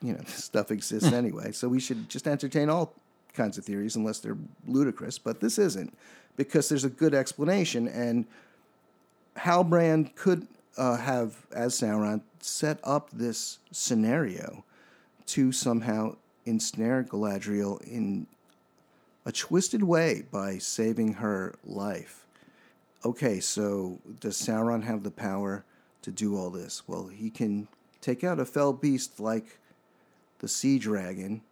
you 0.02 0.12
know 0.12 0.18
this 0.24 0.44
stuff 0.44 0.70
exists 0.70 1.12
anyway. 1.12 1.52
So 1.52 1.68
we 1.68 1.80
should 1.80 2.08
just 2.08 2.26
entertain 2.26 2.68
all 2.68 2.94
kinds 3.34 3.58
of 3.58 3.64
theories, 3.64 3.96
unless 3.96 4.20
they're 4.20 4.38
ludicrous. 4.66 5.18
But 5.18 5.40
this 5.40 5.58
isn't, 5.58 5.96
because 6.36 6.68
there's 6.68 6.84
a 6.84 6.90
good 6.90 7.14
explanation, 7.14 7.88
and 7.88 8.26
Halbrand 9.36 10.14
could 10.14 10.46
uh, 10.76 10.96
have, 10.96 11.46
as 11.52 11.80
Sauron, 11.80 12.22
set 12.40 12.78
up 12.84 13.10
this 13.10 13.58
scenario 13.70 14.64
to 15.26 15.52
somehow 15.52 16.16
ensnare 16.44 17.02
Galadriel 17.04 17.80
in 17.82 18.26
a 19.24 19.32
twisted 19.32 19.82
way 19.82 20.24
by 20.30 20.58
saving 20.58 21.14
her 21.14 21.54
life. 21.64 22.26
Okay, 23.04 23.40
so 23.40 24.00
does 24.20 24.36
Sauron 24.36 24.84
have 24.84 25.02
the 25.02 25.10
power 25.10 25.64
to 26.02 26.10
do 26.10 26.36
all 26.36 26.50
this? 26.50 26.82
Well, 26.86 27.08
he 27.08 27.30
can 27.30 27.68
take 28.00 28.24
out 28.24 28.40
a 28.40 28.44
fell 28.44 28.72
beast 28.72 29.20
like 29.20 29.58
the 30.38 30.48
sea 30.48 30.78
dragon. 30.78 31.42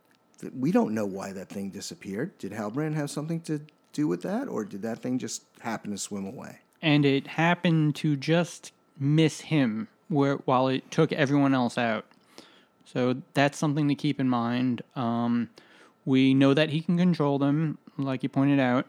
We 0.58 0.72
don't 0.72 0.94
know 0.94 1.06
why 1.06 1.32
that 1.32 1.48
thing 1.48 1.70
disappeared. 1.70 2.36
Did 2.38 2.52
Halbrand 2.52 2.94
have 2.94 3.10
something 3.10 3.40
to 3.42 3.60
do 3.92 4.08
with 4.08 4.22
that, 4.22 4.48
or 4.48 4.64
did 4.64 4.82
that 4.82 5.00
thing 5.00 5.18
just 5.18 5.42
happen 5.60 5.90
to 5.90 5.98
swim 5.98 6.26
away? 6.26 6.58
and 6.82 7.06
it 7.06 7.28
happened 7.28 7.94
to 7.94 8.16
just 8.16 8.72
miss 8.98 9.40
him 9.40 9.88
where 10.08 10.34
while 10.44 10.68
it 10.68 10.90
took 10.90 11.12
everyone 11.12 11.54
else 11.54 11.78
out. 11.78 12.04
So 12.84 13.22
that's 13.32 13.56
something 13.56 13.88
to 13.88 13.94
keep 13.94 14.20
in 14.20 14.28
mind. 14.28 14.82
Um, 14.96 15.48
we 16.04 16.34
know 16.34 16.54
that 16.54 16.70
he 16.70 16.80
can 16.80 16.96
control 16.98 17.38
them, 17.38 17.78
like 17.98 18.22
you 18.22 18.28
pointed 18.28 18.58
out, 18.60 18.86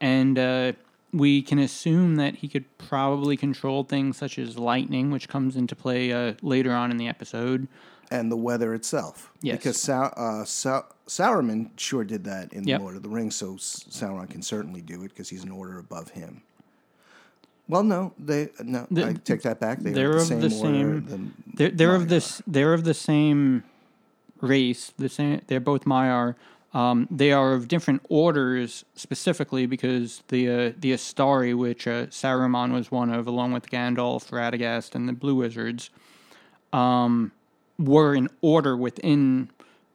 and 0.00 0.38
uh, 0.38 0.72
we 1.12 1.42
can 1.42 1.58
assume 1.58 2.16
that 2.16 2.36
he 2.36 2.48
could 2.48 2.64
probably 2.78 3.36
control 3.36 3.84
things 3.84 4.16
such 4.16 4.38
as 4.38 4.58
lightning, 4.58 5.10
which 5.10 5.28
comes 5.28 5.56
into 5.56 5.74
play 5.76 6.12
uh, 6.12 6.34
later 6.42 6.72
on 6.72 6.90
in 6.90 6.96
the 6.96 7.08
episode. 7.08 7.68
and 8.10 8.30
the 8.30 8.36
weather 8.36 8.72
itself. 8.74 9.32
Yes. 9.42 9.56
Because 9.56 9.80
Sau- 9.80 10.12
uh, 10.16 10.44
Sau- 10.44 10.86
Sauron 11.08 11.70
sure 11.76 12.04
did 12.04 12.24
that 12.24 12.52
in 12.52 12.64
Yep. 12.64 12.78
The 12.78 12.82
Lord 12.84 12.96
of 12.96 13.02
the 13.02 13.08
Rings, 13.08 13.34
so 13.36 13.54
Sauron 13.54 14.28
can 14.30 14.42
certainly 14.42 14.80
do 14.80 15.02
it 15.02 15.08
because 15.08 15.28
he's 15.28 15.42
an 15.44 15.50
order 15.50 15.78
above 15.78 16.10
him. 16.10 16.42
Well, 17.68 17.82
no, 17.82 18.12
they 18.16 18.50
no. 18.62 18.86
The- 18.92 19.06
I 19.08 19.12
take 19.14 19.42
that 19.42 19.58
back. 19.58 19.80
They 19.80 19.90
they're 19.92 20.10
are 20.10 20.14
the 20.14 20.20
of 20.20 20.26
same 20.28 20.40
the 20.40 20.56
order. 20.56 21.08
same- 21.08 21.34
the 21.46 21.56
They're 21.56 21.70
they're 21.70 21.94
of 21.96 22.08
this 22.08 22.40
they're 22.46 22.72
of 22.74 22.84
the 22.84 22.94
same 22.94 23.64
race. 24.40 24.92
The 24.98 25.08
same. 25.08 25.40
They're 25.46 25.60
both 25.60 25.84
Maiar. 25.84 26.34
Um, 26.74 27.08
they 27.10 27.32
are 27.32 27.54
of 27.54 27.68
different 27.68 28.02
orders 28.10 28.84
specifically 28.96 29.64
because 29.66 30.22
the 30.28 30.48
uh, 30.48 30.72
the 30.78 30.92
Istari, 30.92 31.56
which 31.56 31.86
uh, 31.86 32.06
Saruman 32.06 32.72
was 32.72 32.90
one 32.90 33.10
of, 33.10 33.26
along 33.26 33.52
with 33.52 33.70
Gandalf, 33.70 34.28
Radagast, 34.30 34.94
and 34.94 35.08
the 35.08 35.12
Blue 35.14 35.36
Wizards, 35.36 35.88
um, 36.72 37.32
were 37.78 38.14
in 38.14 38.28
order 38.42 38.76
within 38.76 39.48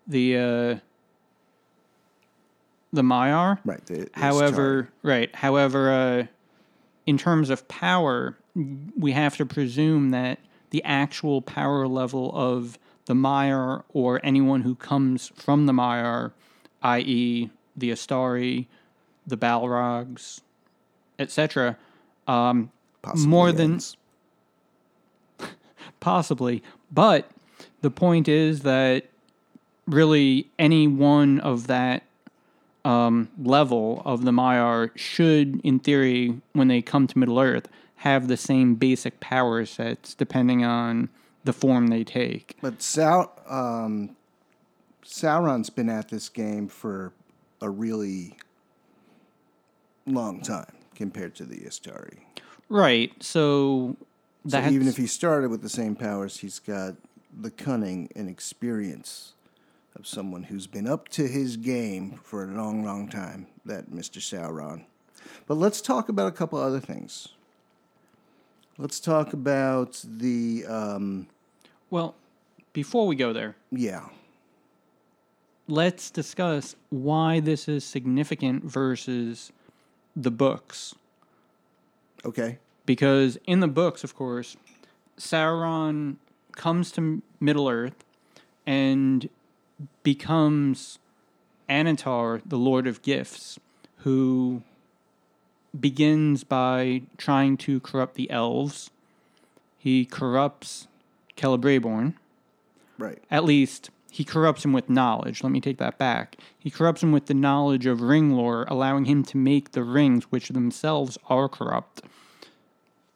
the 0.08 0.38
uh, 0.38 0.76
the 2.94 3.02
Maiar. 3.04 3.60
right. 3.64 3.86
the- 3.86 4.10
However, 4.14 4.90
right. 5.04 5.34
However, 5.36 5.92
uh, 5.92 6.26
in 7.06 7.18
terms 7.18 7.50
of 7.50 7.68
power, 7.68 8.38
we 8.98 9.12
have 9.12 9.38
to 9.38 9.46
presume 9.46 10.10
that 10.12 10.40
the 10.72 10.84
actual 10.84 11.42
power 11.42 11.88
level 11.88 12.32
of 12.34 12.80
the 13.06 13.14
Maiar 13.14 13.84
or 13.94 14.20
anyone 14.24 14.62
who 14.62 14.76
comes 14.76 15.32
from 15.36 15.66
the 15.66 15.74
Maiar, 15.74 16.32
i.e., 16.82 17.50
the 17.76 17.92
Istari, 17.92 18.68
the 19.26 19.38
Balrogs, 19.38 20.42
etc., 21.20 21.78
um, 22.28 22.72
possibly 23.02 23.28
more 23.28 23.52
than- 23.52 23.80
possibly. 26.00 26.64
But 26.92 27.30
the 27.82 27.92
point 27.92 28.28
is 28.28 28.62
that 28.62 29.06
really 29.88 30.48
any 30.58 30.88
one 30.88 31.40
of 31.40 31.68
that 31.68 32.04
um, 32.86 33.30
level 33.42 34.02
of 34.06 34.24
the 34.24 34.32
Maiar 34.32 34.92
should, 34.96 35.62
in 35.64 35.80
theory, 35.80 36.40
when 36.54 36.68
they 36.68 36.82
come 36.82 37.08
to 37.08 37.18
Middle 37.18 37.40
Earth, 37.40 37.68
have 38.02 38.28
the 38.28 38.36
same 38.38 38.74
basic 38.74 39.20
power 39.20 39.64
sets 39.64 40.16
depending 40.16 40.66
on 40.66 41.08
the 41.44 41.54
form 41.54 41.88
they 41.88 42.04
take. 42.04 42.58
But 42.60 42.82
um, 43.48 44.16
Sauron's 45.06 45.70
been 45.70 45.88
at 45.88 46.10
this 46.10 46.28
game 46.28 46.68
for 46.68 47.14
a 47.62 47.70
really 47.70 48.38
long 50.08 50.42
time 50.42 50.74
compared 50.96 51.36
to 51.36 51.46
the 51.46 51.58
Istari. 51.58 52.18
Right. 52.70 53.14
So 53.22 53.98
So 54.48 54.74
even 54.74 54.88
if 54.88 54.98
he 54.98 55.06
started 55.06 55.52
with 55.52 55.62
the 55.62 55.70
same 55.70 55.96
powers, 55.96 56.40
he's 56.40 56.58
got 56.58 56.96
the 57.32 57.52
cunning 57.52 58.10
and 58.16 58.28
experience 58.28 59.34
of 59.96 60.08
someone 60.08 60.44
who's 60.44 60.66
been 60.66 60.88
up 60.88 61.08
to 61.10 61.28
his 61.28 61.56
game 61.56 62.20
for 62.24 62.46
a 62.46 62.48
long, 62.48 62.84
long 62.84 63.08
time, 63.10 63.46
that 63.64 63.92
Mr. 63.92 64.18
Sauron. 64.18 64.86
But 65.46 65.58
let's 65.58 65.82
talk 65.82 66.10
about 66.10 66.28
a 66.28 66.32
couple 66.32 66.58
other 66.58 66.80
things. 66.80 67.28
Let's 68.82 69.00
talk 69.00 69.34
about 69.34 70.04
the, 70.04 70.66
um, 70.68 71.28
well, 71.92 72.16
before 72.74 73.06
we 73.06 73.16
go 73.16 73.32
there, 73.32 73.56
yeah, 73.72 74.08
let's 75.68 76.10
discuss 76.10 76.76
why 76.90 77.42
this 77.42 77.68
is 77.68 77.84
significant 77.84 78.64
versus 78.64 79.52
the 80.16 80.32
books. 80.32 80.96
okay, 82.26 82.58
because 82.88 83.38
in 83.46 83.60
the 83.60 83.68
books, 83.68 84.04
of 84.04 84.16
course, 84.16 84.58
Sauron 85.16 86.16
comes 86.54 86.92
to 86.94 87.22
Middle 87.40 87.70
Earth 87.70 88.04
and 88.66 89.30
becomes 90.02 90.98
Annatar, 91.70 92.42
the 92.44 92.58
Lord 92.58 92.88
of 92.88 93.04
Gifts, 93.04 93.60
who 93.98 94.64
begins 95.80 96.44
by 96.44 97.04
trying 97.18 97.58
to 97.58 97.80
corrupt 97.80 98.16
the 98.16 98.30
elves. 98.30 98.90
He 99.78 100.06
corrupts 100.06 100.88
Celebrimbor. 101.38 102.14
right, 103.00 103.18
At 103.32 103.46
least 103.46 103.90
he 104.12 104.24
corrupts 104.24 104.64
him 104.66 104.74
with 104.74 104.90
knowledge. 104.90 105.44
Let 105.44 105.52
me 105.52 105.62
take 105.62 105.78
that 105.78 105.98
back. 105.98 106.36
He 106.60 106.70
corrupts 106.70 107.02
him 107.02 107.12
with 107.12 107.26
the 107.28 107.34
knowledge 107.34 107.86
of 107.86 108.02
ring 108.02 108.32
lore, 108.32 108.66
allowing 108.68 109.06
him 109.06 109.24
to 109.24 109.38
make 109.38 109.72
the 109.72 109.84
rings, 109.84 110.26
which 110.26 110.50
themselves 110.50 111.18
are 111.30 111.48
corrupt. 111.50 112.02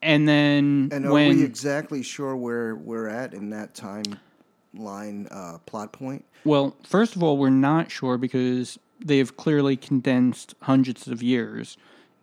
And 0.02 0.26
then 0.28 0.88
And 0.92 1.06
are 1.06 1.12
when 1.12 1.36
we 1.36 1.44
exactly 1.44 2.02
sure 2.02 2.34
where 2.36 2.74
we're 2.74 3.08
at 3.08 3.34
in 3.34 3.50
that 3.50 3.74
timeline 3.74 5.28
uh, 5.30 5.58
plot 5.66 5.92
point? 5.92 6.24
well, 6.44 6.76
first 6.84 7.14
of 7.16 7.22
all, 7.22 7.36
we're 7.36 7.50
not 7.50 7.90
sure 7.90 8.16
because 8.18 8.78
they've 9.04 9.36
clearly 9.36 9.76
condensed 9.76 10.54
hundreds 10.62 11.06
of 11.06 11.22
years 11.22 11.76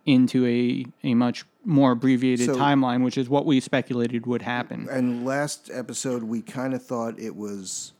into 0.06 0.46
a 0.46 0.84
a 1.02 1.14
much 1.14 1.44
more 1.64 1.92
abbreviated 1.92 2.46
So- 2.46 2.56
timeline, 2.56 3.02
which 3.04 3.16
is 3.16 3.28
what 3.28 3.46
we 3.46 3.60
speculated 3.60 4.26
would 4.26 4.42
happen. 4.42 4.86
And 4.90 5.24
last 5.24 5.70
episode, 5.72 6.22
we 6.24 6.42
kind 6.42 6.74
of 6.74 6.84
thought 6.84 7.18
it 7.18 7.34
was, 7.36 7.92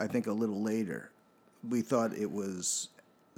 I 0.00 0.06
think, 0.06 0.26
a 0.26 0.32
little 0.32 0.60
later. 0.62 1.10
We 1.68 1.80
thought 1.82 2.12
it 2.16 2.30
was 2.32 2.88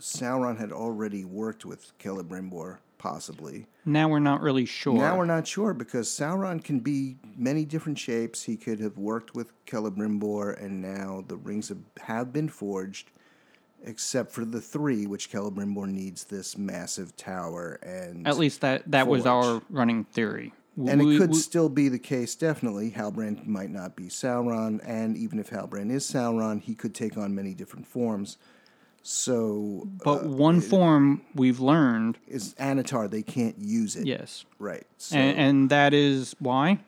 Sauron 0.01 0.59
had 0.59 0.73
already 0.73 1.25
worked 1.25 1.65
with 1.65 1.93
Celebrimbor, 1.99 2.79
possibly. 2.99 3.67
Now 3.85 4.09
we're 4.09 4.19
not 4.19 4.41
really 4.41 4.65
sure. 4.65 4.95
Now 4.97 5.19
we're 5.19 5.27
not 5.27 5.47
sure 5.47 5.75
because 5.75 6.09
Sauron 6.09 6.65
can 6.65 6.81
be 6.81 7.17
many 7.37 7.65
different 7.67 7.99
shapes. 7.99 8.45
He 8.45 8.57
could 8.57 8.81
have 8.81 8.97
worked 8.97 9.35
with 9.35 9.53
Celebrimbor, 9.67 10.61
and 10.63 10.81
now 10.81 11.23
the 11.29 11.37
rings 11.37 11.69
have, 11.69 11.79
have 12.01 12.33
been 12.33 12.49
forged, 12.49 13.11
except 13.85 14.33
for 14.33 14.45
the 14.45 14.61
three, 14.61 15.07
which 15.07 15.31
Celebrimbor 15.31 15.87
needs 15.89 16.25
this 16.25 16.57
massive 16.59 17.17
tower. 17.17 17.79
And 17.83 18.27
At 18.27 18.39
least 18.39 18.61
that 18.63 18.91
that 18.91 19.07
was 19.07 19.27
our 19.27 19.63
running 19.71 20.05
theory. 20.05 20.53
And 20.77 21.01
it 21.01 21.19
could 21.19 21.37
still 21.37 21.69
be 21.69 21.89
the 21.89 22.01
case, 22.01 22.35
definitely. 22.35 22.91
Halbrand 22.91 23.47
might 23.47 23.71
not 23.71 23.95
be 23.95 24.05
Sauron, 24.05 24.81
and 24.85 25.17
even 25.17 25.39
if 25.39 25.51
Halbrand 25.51 25.93
is 25.93 26.05
Sauron, 26.05 26.61
he 26.61 26.75
could 26.75 26.95
take 26.97 27.17
on 27.17 27.33
many 27.33 27.55
different 27.55 27.87
forms. 27.87 28.39
So, 29.07 29.87
but 30.03 30.25
uh, 30.25 30.29
one 30.29 30.61
form 30.61 31.21
we've 31.35 31.61
learned, 31.61 32.19
is 32.27 32.55
Annatar, 32.55 33.09
they 33.09 33.23
can't 33.23 33.57
use 33.59 33.95
it. 33.97 34.07
yes, 34.07 34.47
Right. 34.59 34.87
So 34.97 35.17
and, 35.17 35.39
and 35.39 35.71
that 35.71 35.93
is 35.95 36.35
why. 36.41 36.81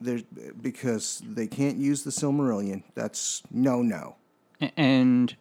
there's, 0.00 0.22
because 0.60 1.22
they 1.26 1.46
can't 1.46 1.78
use 1.78 2.04
the 2.04 2.10
Silmarillion. 2.10 2.82
That's 2.94 3.42
no, 3.50 3.82
no. 3.82 4.16
And 4.76 5.34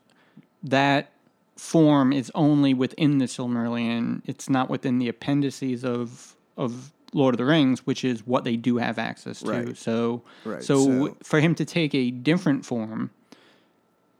that 0.65 1.12
form 1.55 2.12
is 2.12 2.31
only 2.36 2.74
within 2.74 3.17
the 3.19 3.25
Silmarillion. 3.25 4.22
It's 4.25 4.50
not 4.50 4.69
within 4.69 5.00
the 5.00 5.07
appendices 5.07 5.84
of 5.86 6.36
of 6.57 6.91
Lord 7.13 7.34
of 7.36 7.38
the 7.38 7.45
Rings, 7.45 7.86
which 7.86 8.03
is 8.03 8.25
what 8.27 8.43
they 8.43 8.57
do 8.57 8.77
have 8.77 8.98
access 9.00 9.39
to. 9.39 9.50
Right. 9.50 9.77
So, 9.77 10.22
Right, 10.43 10.62
so, 10.63 10.84
so- 11.07 11.17
for 11.24 11.39
him 11.39 11.55
to 11.55 11.63
take 11.65 11.95
a 11.95 12.12
different 12.12 12.65
form 12.65 13.12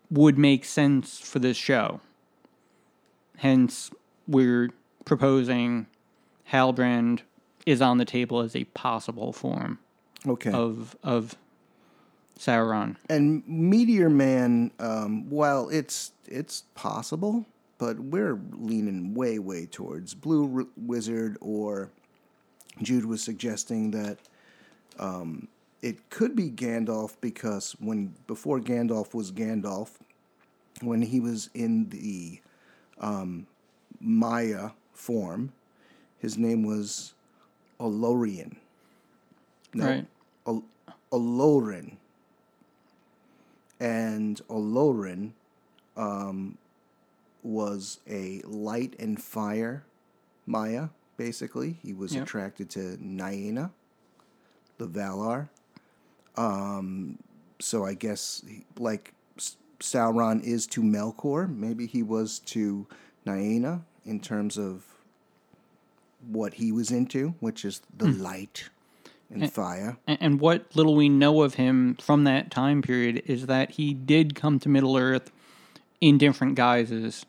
would 0.09 0.37
make 0.37 0.63
sense 0.63 1.19
for 1.19 1.39
this 1.39 1.57
show. 1.57 1.99
Hence, 3.37 3.91
we're 4.27 4.69
proposing 5.03 5.87
Halbrand 6.51 7.21
is 7.65 7.81
on 7.81 7.97
the 7.97 8.05
table 8.05 8.39
as 8.39 8.55
a 8.55 8.63
possible 8.65 9.33
form 9.33 9.79
Okay. 10.27 10.51
of 10.51 10.95
of 11.03 11.35
Sauron. 12.39 12.95
And 13.09 13.43
Meteor 13.47 14.09
Man, 14.09 14.71
um, 14.79 15.29
while 15.29 15.69
it's 15.69 16.11
it's 16.27 16.63
possible, 16.75 17.45
but 17.77 17.99
we're 17.99 18.39
leaning 18.53 19.13
way, 19.13 19.39
way 19.39 19.65
towards 19.65 20.13
Blue 20.13 20.59
R- 20.61 20.67
Wizard 20.77 21.37
or 21.41 21.89
Jude 22.81 23.05
was 23.05 23.21
suggesting 23.23 23.91
that 23.91 24.17
um, 24.99 25.47
it 25.81 26.09
could 26.09 26.35
be 26.35 26.49
Gandalf 26.49 27.15
because 27.21 27.75
when 27.79 28.13
before 28.27 28.59
Gandalf 28.59 29.13
was 29.13 29.31
Gandalf, 29.31 29.91
when 30.81 31.01
he 31.01 31.19
was 31.19 31.49
in 31.53 31.89
the 31.89 32.39
um, 32.99 33.45
Maia 34.01 34.71
form, 34.93 35.53
his 36.19 36.37
name 36.37 36.63
was 36.63 37.13
Olorian. 37.79 38.55
No, 39.73 39.85
Right. 39.85 40.07
Ol- 40.45 40.63
Olorin. 41.11 41.97
And 43.79 44.41
Olorin 44.48 45.32
um, 45.98 46.58
was 47.44 48.00
a 48.10 48.41
light 48.46 48.96
and 49.00 49.22
fire 49.22 49.84
Maia, 50.46 50.89
basically. 51.17 51.77
He 51.82 51.94
was 51.94 52.13
Yep. 52.13 52.24
attracted 52.24 52.70
to 52.72 52.98
Nienna, 53.01 53.72
the 54.77 54.88
Valar. 54.88 55.50
Um, 56.36 57.17
so 57.60 57.86
I 57.86 57.94
guess, 57.94 58.44
he, 58.48 58.65
like 58.77 59.13
Sauron 59.79 60.44
is 60.44 60.67
to 60.67 60.82
Melkor, 60.82 61.53
maybe 61.53 61.86
he 61.86 62.03
was 62.03 62.39
to 62.39 62.88
Nienna 63.25 63.82
in 64.05 64.20
terms 64.20 64.58
of 64.58 64.86
what 66.27 66.55
he 66.55 66.72
was 66.72 66.91
into, 66.91 67.36
which 67.39 67.65
is 67.65 67.82
the 67.96 68.08
light 68.08 68.70
and 69.29 69.51
fire. 69.51 69.98
And, 70.08 70.17
and 70.22 70.39
what 70.39 70.65
little 70.75 70.96
we 70.96 71.10
know 71.10 71.41
of 71.44 71.55
him 71.55 71.96
from 72.01 72.24
that 72.25 72.51
time 72.51 72.82
period 72.82 73.24
is 73.25 73.48
that 73.48 73.72
he 73.72 73.94
did 73.94 74.36
come 74.36 74.60
to 74.60 74.70
Middle 74.70 74.98
Earth 74.98 75.32
in 76.01 76.17
different 76.17 76.55
guises. 76.55 77.25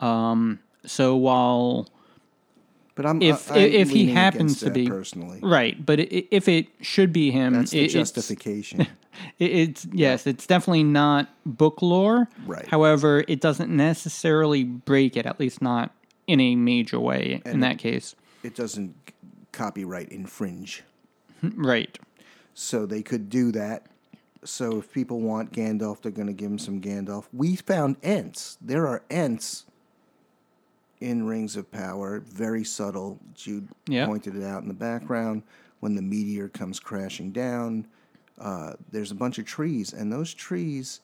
Um, 0.00 0.60
so 0.84 1.16
while 1.16 1.88
But 2.94 3.06
I'm 3.06 3.22
If- 3.22 3.50
I, 3.50 3.56
I'm 3.56 3.62
if 3.72 3.90
he 3.90 4.06
happens 4.10 4.60
to 4.60 4.70
be- 4.70 4.88
personally, 4.88 5.40
right, 5.42 5.84
but 5.84 5.98
if 6.00 6.48
it 6.48 6.68
should 6.80 7.12
be 7.12 7.30
him, 7.30 7.54
that's 7.54 7.70
the 7.70 7.84
it- 7.84 7.88
justification. 7.88 8.86
It, 9.40 9.50
it's 9.50 9.86
yes, 9.92 10.28
it's 10.28 10.46
definitely 10.46 10.84
not 10.84 11.28
book 11.44 11.82
lore. 11.82 12.28
Right. 12.46 12.68
However, 12.68 13.24
it 13.26 13.40
doesn't 13.40 13.68
necessarily 13.68 14.62
break 14.62 15.16
it, 15.16 15.26
at 15.26 15.40
least 15.40 15.60
not 15.60 15.92
in 16.28 16.38
a 16.38 16.54
major 16.54 17.00
way. 17.00 17.42
in 17.44 17.58
that 17.58 17.78
case, 17.78 18.14
it 18.44 18.54
doesn't 18.54 18.94
copyright 19.50 20.10
infringe, 20.10 20.84
right? 21.56 21.98
so 22.54 22.86
they 22.86 23.02
could 23.02 23.30
do 23.30 23.52
that. 23.52 23.86
So 24.44 24.78
if 24.78 24.92
people 24.92 25.20
want 25.20 25.52
Gandalf, 25.52 26.02
they're 26.02 26.10
going 26.12 26.26
to 26.28 26.32
give 26.32 26.50
him 26.50 26.58
some 26.58 26.80
Gandalf. 26.80 27.24
We 27.32 27.54
found 27.56 27.96
Ents. 28.02 28.56
There 28.60 28.86
are 28.88 29.02
Ents 29.10 29.64
in 31.00 31.26
Rings 31.26 31.56
of 31.56 31.70
Power, 31.70 32.20
very 32.20 32.64
subtle. 32.64 33.18
Jude 33.34 33.68
Yeah. 33.86 34.06
pointed 34.06 34.34
it 34.36 34.42
out 34.44 34.62
in 34.62 34.68
the 34.68 34.74
background. 34.74 35.42
When 35.80 35.94
the 35.94 36.02
meteor 36.02 36.48
comes 36.48 36.80
crashing 36.80 37.30
down, 37.30 37.86
uh, 38.40 38.72
there's 38.90 39.12
a 39.12 39.14
bunch 39.14 39.38
of 39.38 39.44
trees, 39.44 39.92
and 39.92 40.12
those 40.12 40.34
trees 40.34 41.00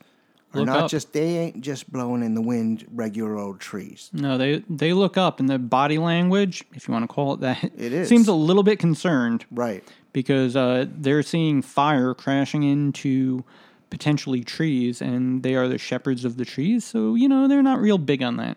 are 0.53 0.59
Look 0.61 0.67
not 0.67 0.77
up. 0.85 0.91
just 0.91 1.13
they 1.13 1.37
ain't 1.39 1.61
just 1.61 1.93
blowing 1.93 2.23
in 2.25 2.35
the 2.35 2.43
wind, 2.43 2.85
regular 2.93 3.37
old 3.37 3.61
trees. 3.61 4.11
No, 4.13 4.37
they 4.37 4.65
they 4.69 4.93
look 4.93 5.17
up, 5.17 5.39
and 5.39 5.49
the 5.49 5.59
body 5.61 5.99
language, 5.99 6.65
if 6.75 6.89
you 6.89 6.93
want 6.93 7.05
to 7.05 7.13
call 7.13 7.35
it 7.35 7.41
that, 7.41 7.63
It 7.77 7.93
is. 7.93 8.09
seems 8.09 8.27
a 8.27 8.33
little 8.35 8.65
bit 8.65 8.81
concerned 8.81 9.45
Right. 9.53 9.85
Because 10.15 10.57
uh, 10.57 10.87
they're 10.89 11.23
seeing 11.23 11.61
fire 11.61 12.15
crashing 12.15 12.63
into 12.63 13.45
potentially 13.91 14.43
trees, 14.43 15.03
and 15.03 15.43
they 15.43 15.55
are 15.55 15.69
the 15.69 15.77
shepherds 15.77 16.25
of 16.25 16.39
the 16.39 16.47
trees. 16.47 16.85
So 16.85 17.15
you 17.15 17.29
know 17.29 17.47
they're 17.47 17.63
not 17.63 17.79
real 17.81 17.99
big 17.99 18.23
on 18.23 18.39
that. 18.39 18.57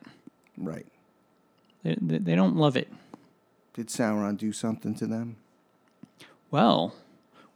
Right. 0.57 0.85
They, 1.83 1.97
they, 2.01 2.17
they 2.19 2.35
don't 2.35 2.55
love 2.55 2.77
it. 2.77 2.87
Did 3.73 3.87
Sauron 3.87 4.37
do 4.37 4.53
something 4.53 4.95
to 4.95 5.05
them? 5.05 5.35
Well, 6.49 6.95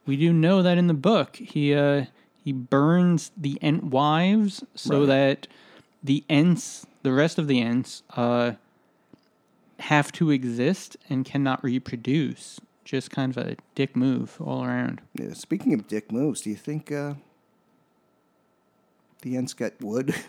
we 0.06 0.18
do 0.18 0.34
know 0.34 0.62
that 0.62 0.78
in 0.78 0.88
the 0.88 0.94
book 0.94 1.38
he 1.38 1.74
uh, 1.74 2.06
he 2.44 2.52
burns 2.52 3.32
the 3.38 3.58
Ent 3.62 3.86
wives 3.86 4.64
so 4.76 5.00
Right. 5.00 5.08
that 5.08 5.48
the 6.04 6.24
Ents, 6.30 6.86
the 7.04 7.14
rest 7.14 7.38
of 7.38 7.48
the 7.48 7.62
Ents, 7.62 8.02
uh, 8.16 8.54
have 9.80 10.12
to 10.14 10.30
exist 10.32 10.98
and 11.10 11.24
cannot 11.26 11.64
reproduce. 11.64 12.60
Just 12.92 13.10
kind 13.10 13.38
of 13.38 13.42
a 13.48 13.56
dick 13.74 13.96
move 13.96 14.36
all 14.42 14.66
around. 14.66 15.00
Yeah, 15.18 15.32
speaking 15.32 15.74
of 15.74 15.88
dick 15.88 16.12
moves, 16.12 16.42
do 16.42 16.50
you 16.50 16.58
think 16.58 16.92
uh, 16.92 17.14
the 19.22 19.38
Ents 19.38 19.54
got 19.54 19.80
wood? 19.80 20.14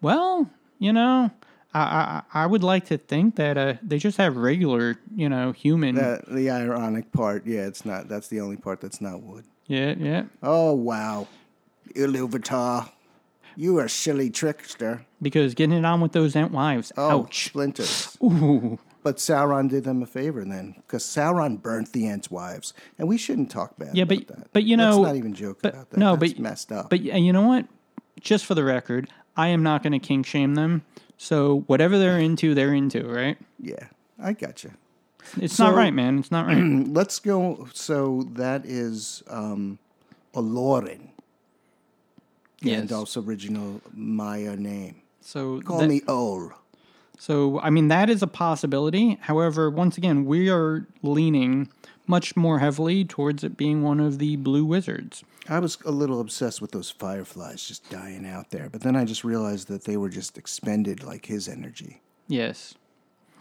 Well, 0.00 0.48
you 0.78 0.92
know, 0.92 1.32
I 1.74 2.22
I, 2.32 2.42
I 2.44 2.46
would 2.46 2.62
like 2.62 2.84
to 2.86 2.98
think 2.98 3.34
that 3.36 3.58
uh, 3.58 3.74
they 3.82 3.98
just 3.98 4.18
have 4.18 4.36
regular, 4.36 4.96
you 5.16 5.28
know, 5.28 5.50
human. 5.50 5.96
the, 5.96 6.22
the 6.28 6.50
ironic 6.50 7.10
part, 7.10 7.44
yeah, 7.46 7.66
it's 7.66 7.84
not. 7.84 8.06
That's 8.08 8.28
the 8.28 8.40
only 8.40 8.56
part 8.56 8.80
that's 8.80 9.00
not 9.00 9.22
wood. 9.22 9.44
yeah, 9.66 9.94
yeah. 9.98 10.24
Oh 10.42 10.74
wow, 10.74 11.26
Iluvatar, 11.94 12.90
you 13.56 13.78
are 13.78 13.86
a 13.86 13.90
silly 13.90 14.30
trickster. 14.30 15.04
Because 15.20 15.54
getting 15.54 15.78
it 15.78 15.84
on 15.84 16.00
with 16.00 16.12
those 16.12 16.36
ant 16.36 16.52
wives. 16.52 16.92
Oh, 16.96 17.22
Ouch. 17.22 17.46
splinters. 17.46 18.16
Ooh. 18.22 18.78
But 19.06 19.18
Sauron 19.18 19.68
did 19.68 19.84
them 19.84 20.02
a 20.02 20.06
favor 20.06 20.44
then, 20.44 20.74
because 20.78 21.04
Sauron 21.04 21.62
burnt 21.62 21.92
the 21.92 22.08
Ents' 22.08 22.28
wives, 22.28 22.74
and 22.98 23.06
we 23.06 23.16
shouldn't 23.16 23.52
talk 23.52 23.78
bad 23.78 23.94
Yeah, 23.96 24.02
about 24.02 24.26
but 24.26 24.26
that. 24.36 24.52
but 24.52 24.64
you 24.64 24.76
know, 24.76 24.98
let's 24.98 25.06
not 25.12 25.14
even 25.16 25.32
joke 25.32 25.58
but, 25.62 25.74
about 25.74 25.90
that. 25.90 25.96
No, 25.96 26.16
That's 26.16 26.32
but 26.32 26.42
messed 26.42 26.72
up. 26.72 26.90
But 26.90 26.98
uh, 26.98 27.16
you 27.16 27.32
know 27.32 27.46
what? 27.46 27.66
Just 28.18 28.44
for 28.46 28.56
the 28.56 28.64
record, 28.64 29.08
I 29.36 29.46
am 29.46 29.62
not 29.62 29.84
going 29.84 29.92
to 29.92 30.00
kink 30.00 30.26
shame 30.26 30.56
them. 30.56 30.82
So 31.18 31.60
whatever 31.68 31.98
they're 32.00 32.18
into, 32.18 32.52
they're 32.52 32.74
into, 32.74 33.06
right? 33.06 33.38
yeah, 33.60 33.86
I 34.20 34.32
got 34.32 34.64
you. 34.64 34.72
It's 35.40 35.54
So- 35.54 35.66
not 35.66 35.76
right, 35.76 35.94
man. 35.94 36.18
It's 36.18 36.32
not 36.32 36.46
right. 36.48 36.56
Let's 36.88 37.20
go. 37.20 37.68
So 37.74 38.24
that 38.32 38.66
is 38.66 39.22
um, 39.30 39.78
Olorin, 40.34 41.10
yes. 42.60 42.90
Gandalf's 42.90 43.16
original 43.16 43.80
Maia 43.94 44.56
name. 44.56 45.02
So 45.20 45.60
Call 45.60 45.78
that- 45.78 45.86
me 45.88 46.02
Ol. 46.08 46.50
So 47.18 47.60
I 47.60 47.70
mean 47.70 47.88
that 47.88 48.10
is 48.10 48.22
a 48.22 48.26
possibility. 48.26 49.18
However, 49.22 49.70
once 49.70 49.96
again, 49.98 50.24
we 50.24 50.50
are 50.50 50.86
leaning 51.02 51.68
much 52.06 52.36
more 52.36 52.60
heavily 52.60 53.04
towards 53.04 53.42
it 53.42 53.56
being 53.56 53.82
one 53.82 54.00
of 54.00 54.18
the 54.18 54.36
blue 54.36 54.64
wizards. 54.64 55.24
I 55.48 55.58
was 55.58 55.78
a 55.84 55.90
little 55.90 56.20
obsessed 56.20 56.60
with 56.60 56.72
those 56.72 56.90
fireflies 56.90 57.66
just 57.66 57.88
dying 57.90 58.26
out 58.26 58.50
there, 58.50 58.68
but 58.68 58.82
then 58.82 58.96
I 58.96 59.04
just 59.04 59.24
realized 59.24 59.68
that 59.68 59.84
they 59.84 59.96
were 59.96 60.08
just 60.08 60.38
expended 60.38 61.02
like 61.02 61.26
his 61.26 61.48
energy. 61.48 62.00
Yes. 62.28 62.74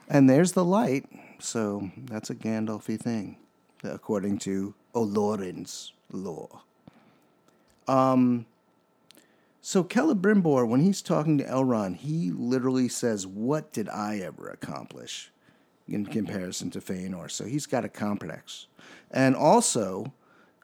And 0.07 0.29
there's 0.29 0.51
the 0.51 0.65
light, 0.65 1.05
so 1.39 1.89
that's 1.97 2.29
a 2.29 2.35
Gandalfy 2.35 2.99
thing, 2.99 3.37
according 3.83 4.37
to 4.39 4.75
Olorin's 4.93 5.93
law. 6.11 6.61
Um, 7.87 8.45
so 9.65 9.83
Celebrimbor, 9.83 10.67
when 10.67 10.79
he's 10.81 11.01
talking 11.01 11.39
to 11.39 11.43
Elrond, 11.43 11.95
he 11.95 12.29
literally 12.29 12.87
says, 12.87 13.25
"What 13.25 13.73
did 13.73 13.89
I 13.89 14.19
ever 14.19 14.47
accomplish?" 14.47 15.31
In 15.87 16.05
comparison 16.05 16.69
to 16.71 16.79
Feanor, 16.81 17.29
so 17.31 17.45
he's 17.45 17.65
got 17.65 17.83
a 17.83 17.89
complex, 17.89 18.67
and 19.09 19.35
also, 19.35 20.13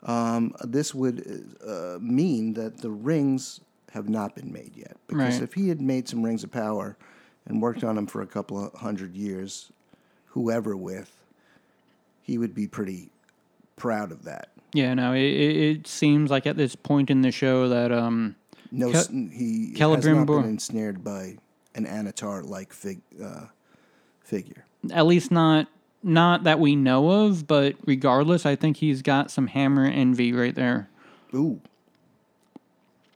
um, 0.03 0.53
this 0.63 0.93
would 0.93 1.55
uh, 1.65 1.97
mean 1.99 2.53
that 2.53 2.77
the 2.77 2.91
rings 2.91 3.61
have 3.91 4.07
not 4.07 4.35
been 4.35 4.51
made 4.51 4.73
yet. 4.75 4.97
Because 5.07 5.35
Right. 5.35 5.41
if 5.43 5.53
he 5.53 5.69
had 5.69 5.81
made 5.81 6.07
some 6.07 6.23
rings 6.23 6.43
of 6.43 6.51
power 6.51 6.95
and 7.45 7.61
worked 7.61 7.83
on 7.83 7.95
them 7.95 8.07
for 8.07 8.21
a 8.21 8.27
couple 8.27 8.63
of 8.63 8.73
hundred 8.73 9.15
years, 9.15 9.71
whoever 10.27 10.75
with, 10.75 11.11
he 12.21 12.37
would 12.37 12.55
be 12.55 12.67
pretty 12.67 13.09
proud 13.75 14.11
of 14.11 14.23
that. 14.23 14.49
Yeah. 14.73 14.93
No. 14.93 15.13
It, 15.13 15.21
it, 15.21 15.55
it 15.57 15.87
seems 15.87 16.31
like 16.31 16.47
at 16.47 16.57
this 16.57 16.75
point 16.75 17.09
in 17.09 17.21
the 17.21 17.31
show 17.31 17.67
that 17.69 17.91
um 17.91 18.35
No, 18.71 18.89
s- 18.91 19.07
he 19.09 19.71
has 19.71 19.79
not 19.79 19.99
Celebrimbor- 19.99 20.41
been 20.41 20.49
ensnared 20.51 21.03
by 21.03 21.37
an 21.75 21.85
Annatar-like 21.85 22.71
fig, 22.73 23.01
uh, 23.21 23.45
figure. 24.23 24.65
at 24.91 25.05
least 25.05 25.31
not 25.31 25.67
not 26.03 26.43
that 26.45 26.59
we 26.59 26.75
know 26.75 27.11
of, 27.27 27.45
but 27.47 27.75
regardless, 27.85 28.45
I 28.45 28.55
think 28.55 28.77
he's 28.77 29.01
got 29.03 29.29
some 29.29 29.47
hammer 29.47 29.85
envy 29.85 30.33
right 30.33 30.55
there 30.55 30.89
Ooh, 31.33 31.61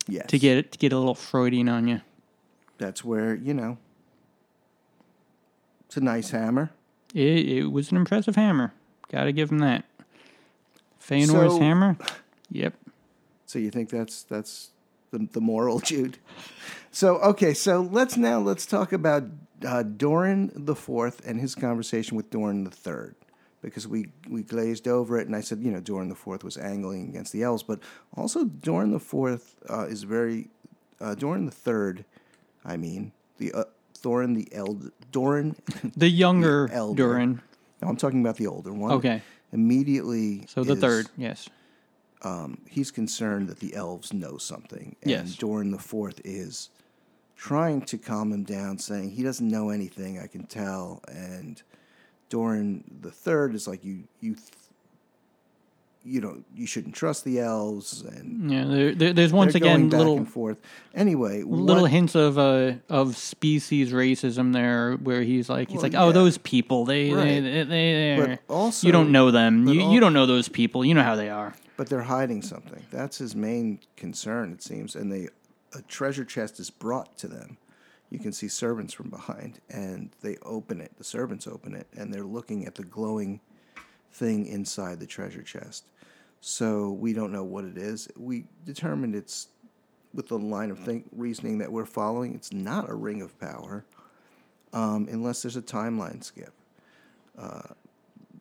yes. 0.07 0.27
to 0.27 0.37
get 0.37 0.57
it 0.57 0.71
to 0.73 0.77
get 0.77 0.93
a 0.93 0.97
little 0.97 1.15
Freudian 1.15 1.67
on 1.69 1.87
you. 1.87 2.01
that's 2.77 3.03
where 3.03 3.33
you 3.35 3.53
know. 3.53 3.77
It's 5.87 5.97
a 5.97 6.01
nice 6.01 6.31
hammer. 6.31 6.71
It, 7.13 7.47
it 7.47 7.71
was 7.71 7.91
an 7.91 7.97
impressive 7.97 8.35
hammer. 8.35 8.73
Got 9.11 9.23
to 9.25 9.31
give 9.31 9.51
him 9.51 9.59
that. 9.59 9.85
Feanor's 10.99 11.53
So- 11.53 11.59
hammer. 11.59 11.97
Yep. 12.51 12.73
So 13.45 13.59
you 13.59 13.69
think 13.71 13.89
that's 13.89 14.23
that's 14.23 14.71
the, 15.17 15.27
the 15.31 15.41
moral, 15.41 15.79
Jude? 15.89 16.17
So 16.91 17.17
okay, 17.17 17.53
so 17.53 17.81
let's 17.81 18.17
now 18.17 18.39
let's 18.39 18.65
talk 18.65 18.93
about 18.93 19.23
uh, 19.65 19.83
Doran 19.83 20.51
the 20.55 20.75
Fourth 20.75 21.25
and 21.25 21.39
his 21.39 21.55
conversation 21.55 22.15
with 22.17 22.29
Doran 22.29 22.63
the 22.63 22.71
Third, 22.71 23.15
because 23.61 23.87
we 23.87 24.07
we 24.29 24.43
glazed 24.43 24.87
over 24.87 25.19
it, 25.19 25.27
and 25.27 25.35
I 25.35 25.41
said 25.41 25.59
you 25.59 25.71
know 25.71 25.79
Doran 25.79 26.09
the 26.09 26.15
Fourth 26.15 26.43
was 26.43 26.57
angling 26.57 27.09
against 27.09 27.33
the 27.33 27.43
elves, 27.43 27.63
but 27.63 27.79
also 28.15 28.45
Doran 28.45 28.91
the 28.91 28.99
Fourth 28.99 29.55
uh, 29.69 29.85
is 29.87 30.03
very 30.03 30.49
uh, 31.01 31.15
Doran 31.15 31.45
the 31.45 31.51
Third, 31.51 32.05
I 32.63 32.77
mean 32.77 33.11
the 33.37 33.51
uh, 33.53 33.63
Thorin 33.93 34.35
the 34.35 34.47
Elder. 34.55 34.91
Doran. 35.11 35.55
The 35.95 36.09
younger 36.09 36.69
elder. 36.71 37.03
Durin. 37.03 37.41
no, 37.81 37.87
I'm 37.87 37.97
talking 37.97 38.21
about 38.21 38.37
the 38.37 38.47
older 38.47 38.73
one. 38.73 38.91
Okay. 38.93 39.21
Immediately. 39.51 40.45
So 40.47 40.63
the 40.63 40.75
third, 40.75 41.07
yes. 41.17 41.47
He's 42.69 42.91
concerned 42.91 43.47
that 43.49 43.59
the 43.59 43.75
elves 43.75 44.13
know 44.13 44.37
something. 44.37 44.95
And 45.01 45.11
Yes. 45.11 45.35
Doran 45.35 45.71
the 45.71 45.77
Fourth 45.79 46.21
is 46.25 46.69
trying 47.35 47.81
to 47.83 47.97
calm 47.97 48.31
him 48.31 48.43
down, 48.43 48.77
saying 48.79 49.11
he 49.11 49.23
doesn't 49.23 49.47
know 49.47 49.69
anything. 49.69 50.19
I 50.19 50.27
can 50.27 50.45
tell. 50.45 51.01
And 51.07 51.61
Doran 52.29 52.83
the 53.01 53.11
Third 53.11 53.53
is 53.55 53.67
like 53.67 53.83
you 53.83 54.03
you 54.21 54.35
th- 54.35 54.49
you 56.07 56.21
know 56.21 56.37
you 56.55 56.67
shouldn't 56.67 56.93
trust 56.93 57.23
the 57.25 57.39
elves 57.39 58.01
and. 58.03 58.51
Yeah, 58.51 58.65
there, 58.65 58.93
there, 58.95 59.13
there's 59.13 59.33
once 59.33 59.55
again 59.55 59.89
little 59.89 60.17
and 60.17 60.29
forth. 60.31 60.61
Anyway, 60.93 61.41
little 61.43 61.83
what- 61.83 61.91
hints 61.91 62.13
of 62.15 62.37
uh 62.37 62.73
of 62.89 63.17
species 63.17 63.91
racism 63.91 64.53
there, 64.53 64.93
where 64.97 65.21
he's 65.23 65.49
like 65.49 65.67
he's 65.69 65.77
Well, 65.77 65.83
like, 65.83 65.95
oh, 65.95 66.07
yeah. 66.07 66.13
those 66.13 66.37
people, 66.37 66.85
they 66.85 67.11
Right. 67.11 67.23
they 67.25 67.39
they, 67.41 67.63
they 67.63 68.15
they're- 68.25 68.39
also- 68.49 68.85
you 68.87 68.91
don't 68.93 69.11
know 69.11 69.31
them, 69.31 69.67
you 69.67 69.91
you 69.91 69.99
don't 69.99 70.13
know 70.13 70.25
those 70.27 70.47
people, 70.47 70.85
you 70.85 70.93
know 70.93 71.03
how 71.03 71.15
they 71.15 71.29
are. 71.29 71.53
But 71.77 71.89
they're 71.89 72.03
hiding 72.03 72.41
something. 72.41 72.83
That's 72.89 73.17
his 73.17 73.35
main 73.35 73.79
concern, 73.97 74.53
it 74.53 74.63
seems. 74.63 74.95
And 74.95 75.11
they 75.11 75.27
a 75.73 75.81
treasure 75.83 76.25
chest 76.25 76.59
is 76.59 76.69
brought 76.69 77.17
to 77.17 77.27
them. 77.27 77.57
You 78.09 78.19
can 78.19 78.31
see 78.31 78.47
servants 78.47 78.93
from 78.93 79.09
behind, 79.09 79.59
and 79.69 80.09
they 80.21 80.37
open 80.43 80.79
it. 80.79 80.91
The 80.97 81.03
servants 81.03 81.47
open 81.47 81.75
it, 81.75 81.87
and 81.97 82.13
they're 82.13 82.23
looking 82.23 82.65
at 82.65 82.75
the 82.75 82.83
glowing 82.83 83.41
thing 84.11 84.45
inside 84.45 84.99
the 84.99 85.07
treasure 85.07 85.41
chest. 85.41 85.85
So 86.39 86.91
we 86.91 87.11
don't 87.11 87.31
know 87.31 87.43
what 87.43 87.65
it 87.65 87.77
is. 87.77 88.07
We 88.15 88.45
determined 88.63 89.15
it's 89.15 89.47
with 90.13 90.29
the 90.29 90.39
line 90.39 90.71
of 90.71 90.79
think, 90.79 91.05
reasoning 91.11 91.57
that 91.57 91.71
we're 91.71 91.85
following. 91.85 92.35
It's 92.35 92.53
not 92.53 92.89
a 92.89 92.93
ring 92.93 93.21
of 93.21 93.37
power, 93.39 93.83
um, 94.71 95.07
unless 95.11 95.41
there's 95.41 95.57
a 95.57 95.61
timeline 95.61 96.23
skip. 96.23 96.53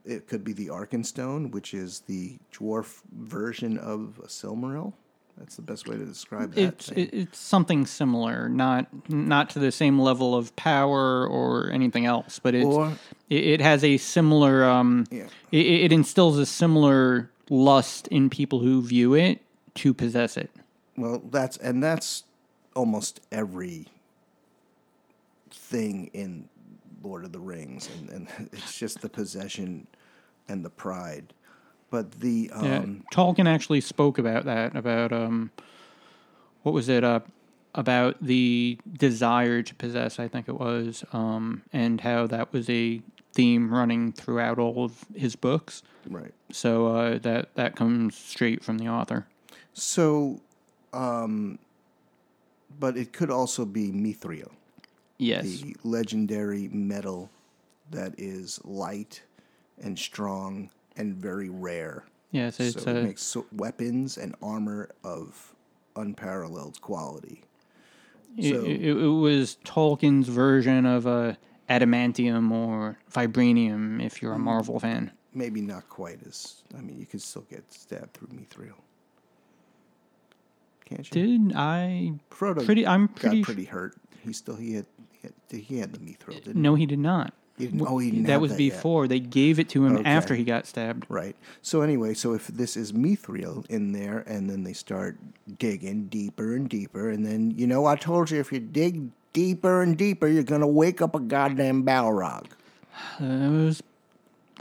It 0.04 0.28
could 0.28 0.44
be 0.44 0.52
the 0.52 0.66
Arkenstone, 0.68 1.50
which 1.52 1.72
is 1.72 2.00
the 2.00 2.36
dwarf 2.52 3.00
version 3.12 3.78
of 3.78 4.20
a 4.22 4.26
Silmaril. 4.26 4.92
That's 5.38 5.56
the 5.56 5.62
best 5.62 5.88
way 5.88 5.96
to 5.96 6.04
describe 6.04 6.52
that. 6.54 6.60
It's 6.62 6.88
thing. 6.90 6.98
it, 6.98 7.10
it's 7.14 7.38
something 7.38 7.86
similar, 7.86 8.48
not 8.48 8.86
not 9.10 9.50
to 9.50 9.58
the 9.58 9.72
same 9.72 9.98
level 9.98 10.34
of 10.36 10.54
power 10.54 11.26
or 11.26 11.70
anything 11.70 12.06
else, 12.06 12.38
but 12.38 12.54
it's 12.54 12.66
Or- 12.66 12.92
it, 13.30 13.44
it 13.44 13.60
has 13.60 13.82
a 13.82 13.96
similar 13.96 14.64
um 14.64 15.06
Yeah. 15.10 15.26
it, 15.50 15.66
it 15.66 15.92
instills 15.92 16.38
a 16.38 16.46
similar 16.46 17.30
lust 17.50 18.06
in 18.08 18.30
people 18.30 18.60
who 18.60 18.80
view 18.82 19.14
it 19.14 19.40
to 19.76 19.92
possess 19.92 20.36
it. 20.36 20.50
well, 20.96 21.20
that's 21.30 21.56
and 21.56 21.82
that's 21.82 22.24
almost 22.76 23.20
every 23.32 23.86
thing 25.50 26.10
in 26.12 26.48
Lord 27.04 27.24
of 27.24 27.32
the 27.32 27.40
Rings, 27.40 27.88
and, 27.98 28.08
and 28.10 28.50
it's 28.52 28.78
just 28.78 29.00
the 29.00 29.08
possession 29.08 29.86
and 30.48 30.64
the 30.64 30.70
pride. 30.70 31.32
But 31.90 32.12
the 32.12 32.50
um, 32.52 32.64
Yeah, 32.64 32.84
Tolkien 33.12 33.46
actually 33.46 33.80
spoke 33.80 34.18
about 34.18 34.44
that. 34.46 34.74
About 34.74 35.12
um, 35.12 35.50
what 36.62 36.72
was 36.72 36.88
it? 36.88 37.04
Uh, 37.04 37.20
about 37.74 38.16
the 38.20 38.78
desire 38.92 39.62
to 39.62 39.74
possess. 39.74 40.18
I 40.18 40.28
think 40.28 40.48
it 40.48 40.58
was, 40.58 41.04
um, 41.12 41.62
and 41.72 42.00
how 42.00 42.26
that 42.28 42.52
was 42.52 42.70
a 42.70 43.00
theme 43.32 43.72
running 43.72 44.12
throughout 44.12 44.58
all 44.58 44.84
of 44.84 45.04
his 45.14 45.36
books. 45.36 45.82
right. 46.08 46.32
So 46.52 46.86
uh, 46.88 47.18
that 47.18 47.54
that 47.54 47.76
comes 47.76 48.16
straight 48.16 48.64
from 48.64 48.78
the 48.78 48.88
author. 48.88 49.26
So, 49.72 50.40
um, 50.92 51.58
but 52.78 52.96
it 52.96 53.12
could 53.12 53.30
also 53.30 53.64
be 53.64 53.90
Mithril. 53.90 54.50
Yes. 55.24 55.60
the 55.60 55.76
legendary 55.84 56.68
metal 56.68 57.30
that 57.90 58.14
is 58.18 58.60
light 58.64 59.22
and 59.82 59.98
strong 59.98 60.70
and 60.96 61.14
very 61.16 61.48
rare. 61.48 62.04
Yes. 62.30 62.60
It's 62.60 62.82
so 62.82 62.90
it 62.90 62.96
uh, 62.98 63.02
makes 63.02 63.22
so- 63.22 63.46
weapons 63.52 64.16
and 64.18 64.34
armor 64.42 64.90
of 65.02 65.54
unparalleled 65.96 66.80
quality. 66.80 67.42
it, 68.36 68.52
so- 68.54 68.64
it, 68.64 68.80
it 68.82 68.94
was 69.08 69.56
Tolkien's 69.64 70.28
version 70.28 70.84
of 70.86 71.06
uh, 71.06 71.34
adamantium 71.70 72.50
or 72.52 72.98
vibranium. 73.12 74.04
If 74.04 74.20
you're 74.22 74.32
a 74.34 74.36
Mm. 74.38 74.40
Marvel 74.44 74.78
fan. 74.80 75.12
Maybe 75.32 75.60
not 75.60 75.88
quite 75.88 76.20
as. 76.26 76.62
I 76.76 76.80
mean, 76.80 76.98
you 76.98 77.06
can 77.06 77.18
still 77.18 77.44
get 77.50 77.72
stabbed 77.72 78.14
through 78.14 78.28
mithril. 78.28 78.74
Can't 80.84 81.12
you? 81.14 81.38
Did 81.48 81.56
I? 81.56 82.12
Frodo 82.30 82.64
pretty- 82.64 82.86
I'm 82.86 83.06
got 83.06 83.16
pretty- 83.16 83.42
pretty 83.42 83.64
hurt. 83.64 83.96
He 84.22 84.32
still 84.32 84.56
he 84.56 84.74
had 84.74 84.86
he 85.50 85.78
had, 85.78 85.92
the 85.92 85.98
mithril, 85.98 86.42
didn't 86.42 86.60
No, 86.60 86.74
he 86.74 86.86
did 86.86 86.98
not. 86.98 87.32
he? 87.58 87.66
Didn't, 87.66 87.82
oh, 87.88 87.98
he 87.98 88.10
didn't 88.10 88.24
that 88.26 88.32
have 88.32 88.40
was 88.42 88.56
that 88.56 88.62
yet. 88.62 88.72
before 88.74 89.06
they 89.06 89.20
gave 89.20 89.60
it 89.60 89.68
to 89.70 89.84
him 89.86 89.96
Okay. 89.98 90.04
after 90.08 90.34
he 90.34 90.42
got 90.42 90.66
stabbed. 90.66 91.06
Right. 91.08 91.36
So 91.62 91.82
anyway, 91.82 92.14
so 92.14 92.32
if 92.34 92.48
this 92.48 92.76
is 92.76 92.92
mithril 92.92 93.64
in 93.70 93.92
there, 93.92 94.24
and 94.26 94.50
then 94.50 94.64
they 94.64 94.72
start 94.72 95.16
digging 95.58 96.06
deeper 96.06 96.54
and 96.56 96.68
deeper, 96.68 97.10
and 97.10 97.24
then 97.24 97.52
you 97.52 97.66
know 97.68 97.86
I 97.86 97.94
told 97.96 98.30
you 98.32 98.40
if 98.40 98.50
you 98.52 98.58
dig 98.58 99.10
deeper 99.32 99.82
and 99.82 99.96
deeper, 99.96 100.26
you're 100.26 100.42
gonna 100.42 100.66
wake 100.66 101.00
up 101.00 101.14
a 101.14 101.20
goddamn 101.20 101.84
Balrog. 101.84 102.46
Those 103.20 103.82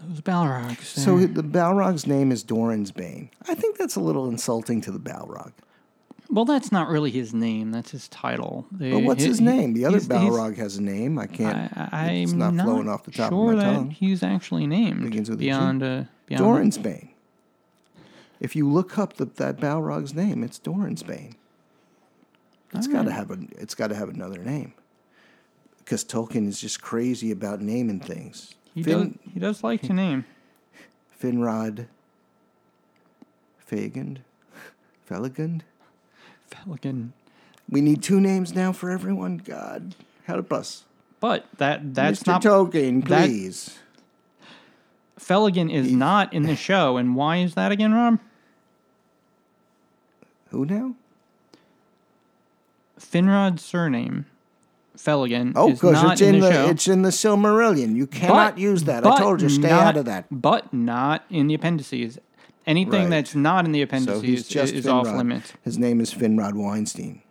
those 0.07 0.21
Balrogs. 0.21 0.83
So 0.83 1.17
there. 1.17 1.27
the 1.27 1.43
Balrog's 1.43 2.05
name 2.07 2.31
is 2.31 2.43
Doran's 2.43 2.91
Bane. 2.91 3.29
I 3.47 3.55
think 3.55 3.77
that's 3.77 3.95
a 3.95 3.99
little 4.01 4.27
insulting 4.27 4.81
to 4.81 4.91
the 4.91 4.99
Balrog. 4.99 5.51
Well, 6.33 6.45
that's 6.45 6.71
not 6.71 6.89
really 6.89 7.11
his 7.11 7.33
name. 7.33 7.71
That's 7.71 7.91
his 7.91 8.07
title. 8.09 8.65
But 8.71 9.03
what's 9.03 9.23
his 9.23 9.39
he- 9.39 9.45
name? 9.45 9.73
The 9.73 9.85
other 9.85 9.97
he's- 9.99 10.07
he's- 10.07 10.21
Balrog 10.21 10.57
has 10.57 10.77
a 10.77 10.81
name. 10.83 11.17
I 11.19 11.27
can't. 11.27 11.71
I, 11.75 12.11
it's 12.11 12.31
I'm 12.31 12.39
not, 12.39 12.53
not 12.55 12.65
flowing 12.65 12.89
off 12.89 13.03
the 13.03 13.11
top 13.11 13.29
sure 13.31 13.51
of 13.51 13.57
my 13.57 13.63
that 13.63 13.73
tongue. 13.75 13.89
he's 13.91 14.23
actually 14.23 14.67
named 14.67 15.03
Begins 15.03 15.29
with 15.29 15.39
a 15.39 15.41
G? 15.41 15.45
beyond 15.47 15.83
uh, 15.83 16.03
beyond. 16.25 16.43
Dorensbane. 16.73 17.09
If 18.39 18.55
you 18.55 18.67
look 18.69 18.97
up 18.97 19.13
the, 19.13 19.25
that 19.25 19.57
Balrog's 19.57 20.13
name, 20.13 20.43
it's 20.43 20.59
Doran's 20.59 21.03
Bane. 21.03 21.35
It's 22.73 22.87
got 22.87 23.03
to 23.03 23.11
have 23.11 23.29
a. 23.31 23.37
It's 23.51 23.75
got 23.75 23.87
to 23.87 23.95
have 23.95 24.09
another 24.09 24.39
name. 24.39 24.73
Because 25.77 26.03
Tolkien 26.03 26.47
is 26.47 26.59
just 26.59 26.81
crazy 26.81 27.29
about 27.31 27.61
naming 27.61 27.99
things. 27.99 28.55
He 28.73 28.81
Fin, 28.83 28.99
does. 29.23 29.33
He 29.33 29.39
does 29.39 29.63
like 29.63 29.81
to 29.83 29.93
name. 29.93 30.25
Finrod. 31.21 31.87
Fagund. 33.59 34.21
Felagund. 35.09 35.61
Pelican. 36.53 37.13
We 37.69 37.81
need 37.81 38.03
two 38.03 38.19
names 38.21 38.53
now 38.53 38.71
for 38.71 38.91
everyone. 38.91 39.37
God, 39.37 39.95
help 40.25 40.53
us, 40.53 40.83
But 41.19 41.45
that 41.57 41.93
that's 41.95 42.21
Mr. 42.23 42.27
not 42.27 42.41
Tolkien, 42.43 43.07
that- 43.07 43.25
please. 43.27 43.79
Felligan 45.19 45.71
is 45.71 45.91
not 45.91 46.33
in 46.33 46.43
the 46.43 46.55
show, 46.55 46.97
and 46.97 47.15
why 47.15 47.37
is 47.37 47.53
that 47.55 47.71
again, 47.71 47.93
Rob? 47.93 48.19
Who 50.49 50.65
now? 50.65 50.95
Finrod's 52.99 53.61
surname, 53.63 54.25
Felligan, 54.97 55.53
Oh, 55.55 55.69
is 55.69 55.79
because 55.79 55.93
not 56.03 56.13
it's 56.13 56.21
in, 56.21 56.39
the, 56.39 56.51
show. 56.51 56.67
it's 56.69 56.87
in 56.87 57.01
the 57.03 57.09
Silmarillion. 57.09 57.95
You 57.95 58.05
cannot 58.07 58.55
But- 58.55 58.61
use 58.61 58.83
that. 58.83 59.05
I 59.05 59.17
told 59.17 59.41
you, 59.41 59.49
stay 59.49 59.69
not- 59.69 59.87
out 59.87 59.97
of 59.97 60.05
that. 60.05 60.25
But 60.29 60.73
not 60.73 61.23
in 61.29 61.47
the 61.47 61.53
appendices. 61.53 62.17
Anything 62.65 63.03
Right. 63.03 63.09
that's 63.09 63.35
not 63.35 63.65
in 63.65 63.71
the 63.73 63.79
So 63.79 63.83
appendices 63.83 64.21
he's 64.21 64.47
just 64.47 64.73
is 64.73 64.87
off 64.87 65.05
limits. 65.07 65.53
His 65.63 65.77
name 65.77 65.99
is 65.99 66.13
Finrod 66.13 66.53
Weinstein. 66.53 67.21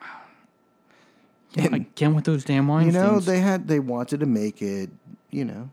Again 1.56 2.14
with 2.14 2.24
those 2.24 2.44
damn 2.44 2.66
Weinsteins. 2.66 2.86
You 2.86 2.92
know, 2.92 3.20
they 3.20 3.40
had 3.40 3.68
they 3.68 3.78
wanted 3.80 4.20
to 4.20 4.26
make 4.26 4.62
it, 4.62 4.90
you 5.30 5.44
know, 5.44 5.70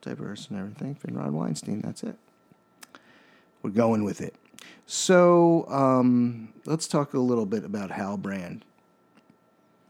diverse 0.00 0.48
and 0.48 0.58
everything. 0.58 0.94
Finrod 0.96 1.30
Weinstein, 1.30 1.80
that's 1.80 2.02
it. 2.02 2.16
We're 3.62 3.70
going 3.70 4.04
with 4.04 4.20
it. 4.20 4.34
So 4.86 5.66
um, 5.68 6.52
let's 6.66 6.86
talk 6.88 7.14
a 7.14 7.18
little 7.20 7.46
bit 7.46 7.64
about 7.64 7.90
Halbrand 7.90 8.62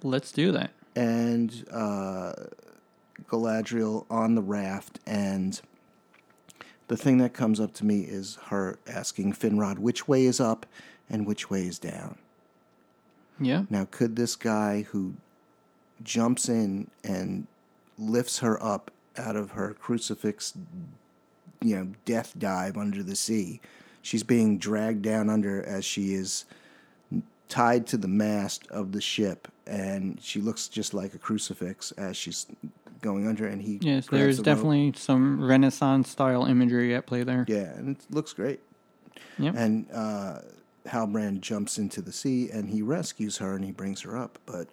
Let's 0.02 0.30
do 0.32 0.52
that. 0.52 0.70
and 0.94 1.64
uh, 1.72 2.32
Galadriel 3.28 4.04
on 4.10 4.34
the 4.34 4.42
raft. 4.42 4.98
And 5.06 5.58
the 6.92 6.98
thing 6.98 7.16
that 7.16 7.32
comes 7.32 7.58
up 7.58 7.72
to 7.72 7.86
me 7.86 8.00
is 8.00 8.36
her 8.48 8.78
asking 8.86 9.32
Finrod 9.32 9.78
which 9.78 10.06
way 10.06 10.26
is 10.26 10.38
up 10.38 10.66
and 11.08 11.26
which 11.26 11.48
way 11.48 11.66
is 11.66 11.78
down. 11.78 12.18
Yeah. 13.40 13.62
Now, 13.70 13.88
could 13.90 14.14
this 14.14 14.36
guy 14.36 14.82
who 14.82 15.14
jumps 16.02 16.50
in 16.50 16.90
and 17.02 17.46
lifts 17.96 18.40
her 18.40 18.62
up 18.62 18.90
out 19.16 19.36
of 19.36 19.52
her 19.52 19.72
crucifix, 19.72 20.52
you 21.62 21.76
know, 21.76 21.88
death 22.04 22.34
dive 22.38 22.76
under 22.76 23.02
the 23.02 23.16
sea, 23.16 23.62
she's 24.02 24.22
being 24.22 24.58
dragged 24.58 25.00
down 25.00 25.30
under 25.30 25.64
as 25.64 25.86
she 25.86 26.12
is 26.12 26.44
tied 27.48 27.86
to 27.86 27.96
the 27.96 28.06
mast 28.06 28.66
of 28.66 28.92
the 28.92 29.00
ship, 29.00 29.48
and 29.66 30.20
she 30.22 30.42
looks 30.42 30.68
just 30.68 30.92
like 30.92 31.14
a 31.14 31.18
crucifix 31.18 31.92
as 31.92 32.18
she's 32.18 32.48
going 33.02 33.26
under, 33.26 33.46
and 33.46 33.60
he 33.60 33.78
Yes, 33.82 34.06
there's 34.06 34.38
the 34.38 34.40
rope. 34.40 34.44
definitely 34.46 34.92
some 34.96 35.44
Renaissance 35.44 36.08
style 36.08 36.46
imagery 36.46 36.94
at 36.94 37.06
play 37.06 37.22
there. 37.22 37.44
yeah, 37.48 37.74
and 37.76 37.96
it 37.96 38.06
looks 38.10 38.32
great. 38.32 38.60
Yep. 39.38 39.54
And 39.56 39.86
uh, 39.92 40.38
Halbrand 40.86 41.40
jumps 41.42 41.78
into 41.78 42.00
the 42.00 42.12
sea 42.12 42.50
and 42.50 42.70
he 42.70 42.82
rescues 42.82 43.38
her 43.38 43.54
and 43.54 43.64
he 43.64 43.72
brings 43.72 44.00
her 44.02 44.16
up. 44.16 44.38
But 44.46 44.68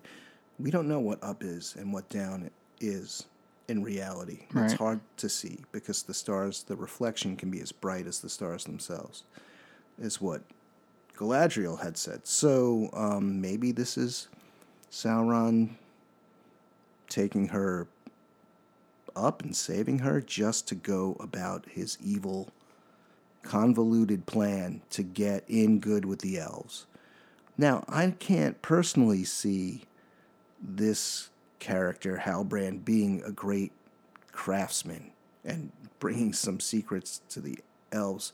we 0.58 0.72
don't 0.72 0.88
know 0.88 1.00
what 1.00 1.22
up 1.24 1.44
is 1.44 1.76
and 1.78 1.92
what 1.94 2.08
down 2.10 2.50
is 2.80 3.26
in 3.68 3.84
reality. 3.84 4.48
It's 4.56 4.74
hard 4.74 5.00
to 5.18 5.30
see 5.30 5.60
because 5.72 6.04
the 6.04 6.14
stars, 6.14 6.64
the 6.64 6.76
reflection 6.76 7.36
can 7.36 7.52
be 7.52 7.62
as 7.62 7.72
bright 7.72 8.08
as 8.08 8.20
the 8.20 8.30
stars 8.30 8.64
themselves, 8.66 9.24
is 10.00 10.20
what 10.20 10.42
Galadriel 11.16 11.82
had 11.82 11.98
said. 11.98 12.26
So 12.26 12.90
um, 12.94 13.40
maybe 13.42 13.72
this 13.72 13.98
is 13.98 14.28
Sauron 14.92 15.72
taking 17.08 17.50
her 17.50 17.88
up 19.26 19.42
and 19.42 19.56
saving 19.56 20.00
her 20.00 20.22
just 20.22 20.68
to 20.68 20.76
go 20.76 21.16
about 21.20 21.66
his 21.70 21.98
evil, 22.04 22.50
convoluted 23.44 24.26
plan 24.26 24.82
to 24.92 25.04
get 25.04 25.44
in 25.48 25.80
good 25.80 26.06
with 26.06 26.20
the 26.20 26.40
elves. 26.40 26.86
Now, 27.58 27.84
I 27.90 28.12
can't 28.12 28.62
personally 28.62 29.24
see 29.24 29.84
this 30.62 31.30
character, 31.60 32.22
Halbrand, 32.24 32.86
being 32.86 33.22
a 33.26 33.32
great 33.32 33.72
craftsman 34.32 35.12
and 35.44 35.72
bringing 36.00 36.34
some 36.34 36.60
secrets 36.60 37.22
to 37.30 37.42
the 37.42 37.60
elves. 37.92 38.34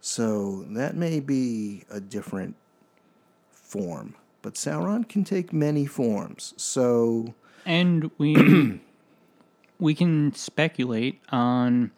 So 0.00 0.64
that 0.70 0.96
may 0.96 1.20
be 1.20 1.84
a 1.90 2.00
different 2.00 2.56
form. 3.52 4.14
But 4.42 4.54
Sauron 4.54 5.08
can 5.08 5.24
take 5.24 5.52
many 5.52 5.86
forms. 5.86 6.54
So 6.56 7.34
And 7.64 8.10
we 8.18 8.34
we 9.80 9.94
can 9.94 10.34
speculate 10.34 11.20
on 11.30 11.90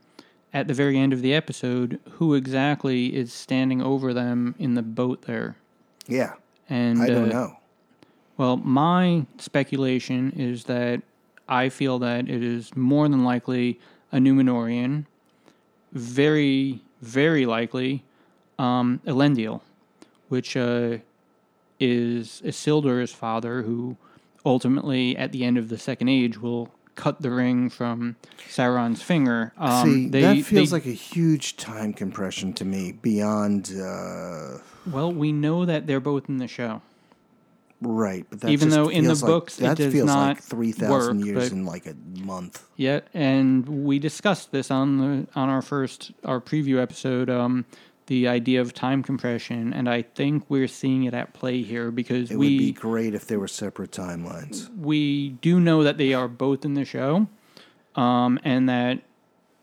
at 0.54 0.68
the 0.68 0.74
very 0.74 0.98
end 0.98 1.12
of 1.12 1.22
the 1.22 1.34
episode 1.34 1.98
who 2.12 2.34
exactly 2.34 3.14
is 3.14 3.32
standing 3.32 3.82
over 3.82 4.12
them 4.12 4.54
in 4.58 4.74
the 4.74 4.82
boat 4.82 5.22
there. 5.22 5.56
yeah, 6.06 6.34
And 6.68 7.02
I 7.02 7.06
don't 7.06 7.32
uh, 7.32 7.32
know. 7.32 7.56
Well, 8.36 8.56
my 8.56 9.26
speculation 9.38 10.32
is 10.32 10.64
that 10.64 11.02
I 11.48 11.68
feel 11.68 11.98
that 12.00 12.28
it 12.28 12.42
is 12.42 12.74
more 12.76 13.08
than 13.08 13.24
likely 13.24 13.78
a 14.10 14.16
Numenorean, 14.16 15.06
very, 15.92 16.80
very 17.00 17.46
likely 17.46 18.04
um, 18.58 19.00
Elendil, 19.06 19.60
which 20.28 20.56
uh, 20.56 20.98
is 21.80 22.42
Isildur's 22.44 23.12
father, 23.12 23.62
who 23.62 23.96
ultimately, 24.44 25.16
at 25.16 25.32
the 25.32 25.44
end 25.44 25.58
of 25.58 25.68
the 25.68 25.78
Second 25.78 26.08
Age, 26.08 26.38
will 26.38 26.70
cut 26.94 27.22
the 27.22 27.30
ring 27.30 27.70
from 27.70 28.16
Sauron's 28.48 29.02
finger. 29.02 29.52
Um, 29.56 29.88
See, 29.90 30.08
they- 30.08 30.20
that 30.22 30.42
feels 30.44 30.70
they- 30.70 30.76
like 30.76 30.86
a 30.86 30.90
huge 30.90 31.56
time 31.56 31.92
compression 31.92 32.52
to 32.54 32.64
me. 32.64 32.92
Beyond 32.92 33.72
uh, 33.80 34.58
well, 34.90 35.12
we 35.12 35.32
know 35.32 35.64
that 35.64 35.86
they're 35.86 36.00
both 36.00 36.28
in 36.28 36.38
the 36.38 36.48
show. 36.48 36.82
right, 37.80 38.24
but 38.30 38.48
Even 38.48 38.68
though 38.68 38.88
in 38.88 39.04
the 39.04 39.14
like- 39.14 39.20
books 39.24 39.58
it 39.58 39.62
that 39.62 39.76
does 39.76 39.92
feels 39.92 40.06
not 40.06 40.28
like 40.28 40.42
three 40.42 40.70
thousand 40.72 41.24
years 41.24 41.48
but- 41.48 41.52
in 41.52 41.64
like 41.66 41.86
a 41.86 41.94
month. 42.20 42.64
Yeah, 42.76 43.00
and 43.12 43.68
we 43.84 43.98
discussed 43.98 44.52
this 44.52 44.70
on 44.70 44.98
the 44.98 45.26
on 45.34 45.48
our 45.48 45.62
first 45.62 46.12
our 46.24 46.40
preview 46.40 46.80
episode. 46.80 47.28
Um, 47.30 47.64
the 48.12 48.28
idea 48.28 48.60
of 48.60 48.74
time 48.74 49.02
compression, 49.02 49.72
and 49.72 49.88
I 49.88 50.02
think 50.02 50.44
we're 50.50 50.68
seeing 50.68 51.04
it 51.04 51.14
at 51.14 51.32
play 51.32 51.62
here 51.62 51.90
because 51.90 52.30
It 52.30 52.36
would 52.36 52.46
be 52.46 52.70
great 52.70 53.14
if 53.14 53.26
there 53.26 53.40
were 53.40 53.48
separate 53.48 53.90
timelines. 53.90 54.68
we 54.76 55.30
do 55.40 55.58
know 55.58 55.82
that 55.82 55.96
they 55.96 56.12
are 56.12 56.28
both 56.28 56.66
in 56.66 56.74
the 56.74 56.84
show, 56.84 57.26
um, 57.96 58.38
and 58.44 58.68
that 58.68 58.98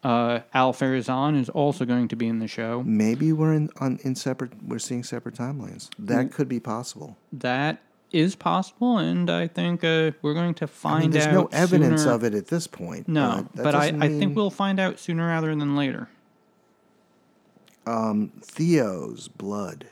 uh, 0.03 0.39
Ar-Pharazôn 0.55 1.39
is 1.39 1.49
also 1.49 1.85
going 1.85 2.07
to 2.07 2.15
be 2.15 2.27
in 2.27 2.39
the 2.39 2.47
show. 2.47 2.81
Maybe 2.83 3.31
we're 3.31 3.53
in 3.53 3.69
on 3.79 3.99
in 4.03 4.15
separate. 4.15 4.53
We're 4.65 4.79
seeing 4.79 5.03
separate 5.03 5.35
timelines. 5.35 5.89
That 5.99 6.25
Mm. 6.27 6.31
could 6.31 6.47
be 6.49 6.59
possible. 6.59 7.17
That 7.31 7.81
is 8.12 8.35
possible, 8.35 8.97
and 8.97 9.29
I 9.29 9.45
think 9.47 9.83
uh, 9.83 10.12
we're 10.23 10.33
going 10.33 10.55
to 10.55 10.65
find 10.67 10.95
I 10.95 11.01
mean, 11.01 11.12
there's 11.12 11.27
out. 11.27 11.33
no 11.33 11.49
evidence 11.51 12.01
sooner- 12.01 12.15
of 12.15 12.23
it 12.23 12.33
at 12.33 12.47
this 12.47 12.65
point. 12.65 13.07
No, 13.07 13.47
that 13.53 13.63
but 13.63 13.75
I, 13.75 13.91
doesn't 13.91 14.01
I 14.01 14.07
think 14.07 14.35
we'll 14.35 14.49
find 14.49 14.79
out 14.79 14.97
sooner 14.97 15.27
rather 15.27 15.53
than 15.55 15.75
later. 15.75 16.09
Theo's 18.41 19.28
blood 19.28 19.88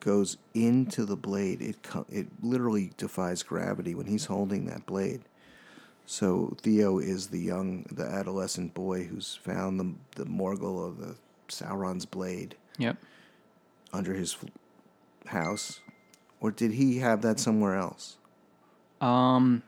goes 0.00 0.36
into 0.54 1.04
the 1.04 1.16
blade. 1.16 1.60
It 1.60 1.76
it 2.08 2.26
literally 2.42 2.92
defies 2.96 3.42
gravity 3.42 3.94
when 3.94 4.06
he's 4.06 4.26
holding 4.26 4.66
that 4.66 4.86
blade. 4.86 5.22
So 6.06 6.56
Theo 6.62 6.98
is 6.98 7.28
the 7.28 7.38
young, 7.40 7.84
the 7.92 8.04
adolescent 8.04 8.72
boy 8.74 9.04
who's 9.04 9.34
found 9.42 9.78
the 9.78 9.94
the 10.16 10.24
Morgul 10.28 10.86
of 10.86 10.98
the 10.98 11.16
Sauron's 11.48 12.06
blade 12.06 12.54
Yep. 12.78 12.96
under 13.92 14.14
his 14.14 14.36
house, 15.26 15.80
or 16.40 16.50
did 16.50 16.72
he 16.72 16.98
have 16.98 17.22
that 17.22 17.38
somewhere 17.40 17.74
else? 17.76 18.16
Um, 19.00 19.62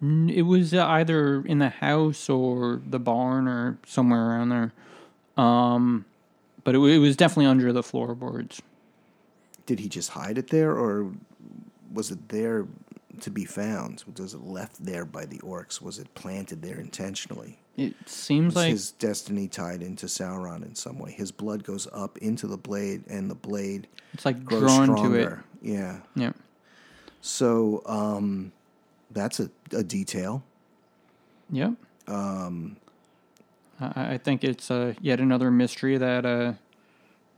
it 0.00 0.42
was 0.42 0.72
uh, 0.74 0.86
either 0.86 1.42
in 1.44 1.58
the 1.58 1.68
house 1.68 2.28
or 2.28 2.80
the 2.88 2.98
barn 2.98 3.46
or 3.48 3.78
somewhere 3.86 4.30
around 4.30 4.48
there. 4.48 4.72
Um, 5.36 6.04
but 6.64 6.74
it, 6.74 6.78
it 6.78 6.98
was 6.98 7.16
definitely 7.16 7.46
under 7.46 7.72
the 7.72 7.82
floorboards. 7.82 8.62
Did 9.66 9.80
he 9.80 9.88
just 9.88 10.10
hide 10.10 10.38
it 10.38 10.48
there, 10.48 10.72
or 10.72 11.12
was 11.92 12.10
it 12.10 12.28
there 12.28 12.66
to 13.20 13.30
be 13.30 13.44
found? 13.44 14.04
Was 14.18 14.34
it 14.34 14.44
left 14.44 14.84
there 14.84 15.04
by 15.04 15.24
the 15.26 15.38
orcs? 15.38 15.80
Was 15.80 15.98
it 15.98 16.12
planted 16.14 16.62
there 16.62 16.78
intentionally? 16.78 17.58
It 17.76 17.94
seems 18.06 18.52
Is 18.52 18.56
like 18.56 18.70
his 18.70 18.90
destiny 18.92 19.48
tied 19.48 19.82
into 19.82 20.06
Sauron 20.06 20.62
in 20.62 20.74
some 20.74 20.98
way? 20.98 21.12
His 21.12 21.32
blood 21.32 21.64
goes 21.64 21.88
up 21.92 22.18
into 22.18 22.46
the 22.46 22.58
blade, 22.58 23.04
and 23.08 23.30
the 23.30 23.34
blade 23.34 23.86
it's 24.12 24.24
like 24.24 24.44
grows 24.44 24.60
drawn 24.60 24.84
stronger. 24.84 25.08
to 25.08 25.32
it. 25.32 25.38
Yeah. 25.62 26.00
Yeah. 26.14 26.32
So 27.22 27.82
um, 27.86 28.52
that's 29.10 29.40
a, 29.40 29.48
a 29.72 29.82
detail. 29.82 30.42
Yep. 31.50 31.74
Um, 32.08 32.76
I, 33.96 34.12
I 34.14 34.18
think 34.18 34.44
it's 34.44 34.70
uh, 34.70 34.94
yet 35.00 35.20
another 35.20 35.50
mystery 35.50 35.98
that 35.98 36.24
uh, 36.24 36.52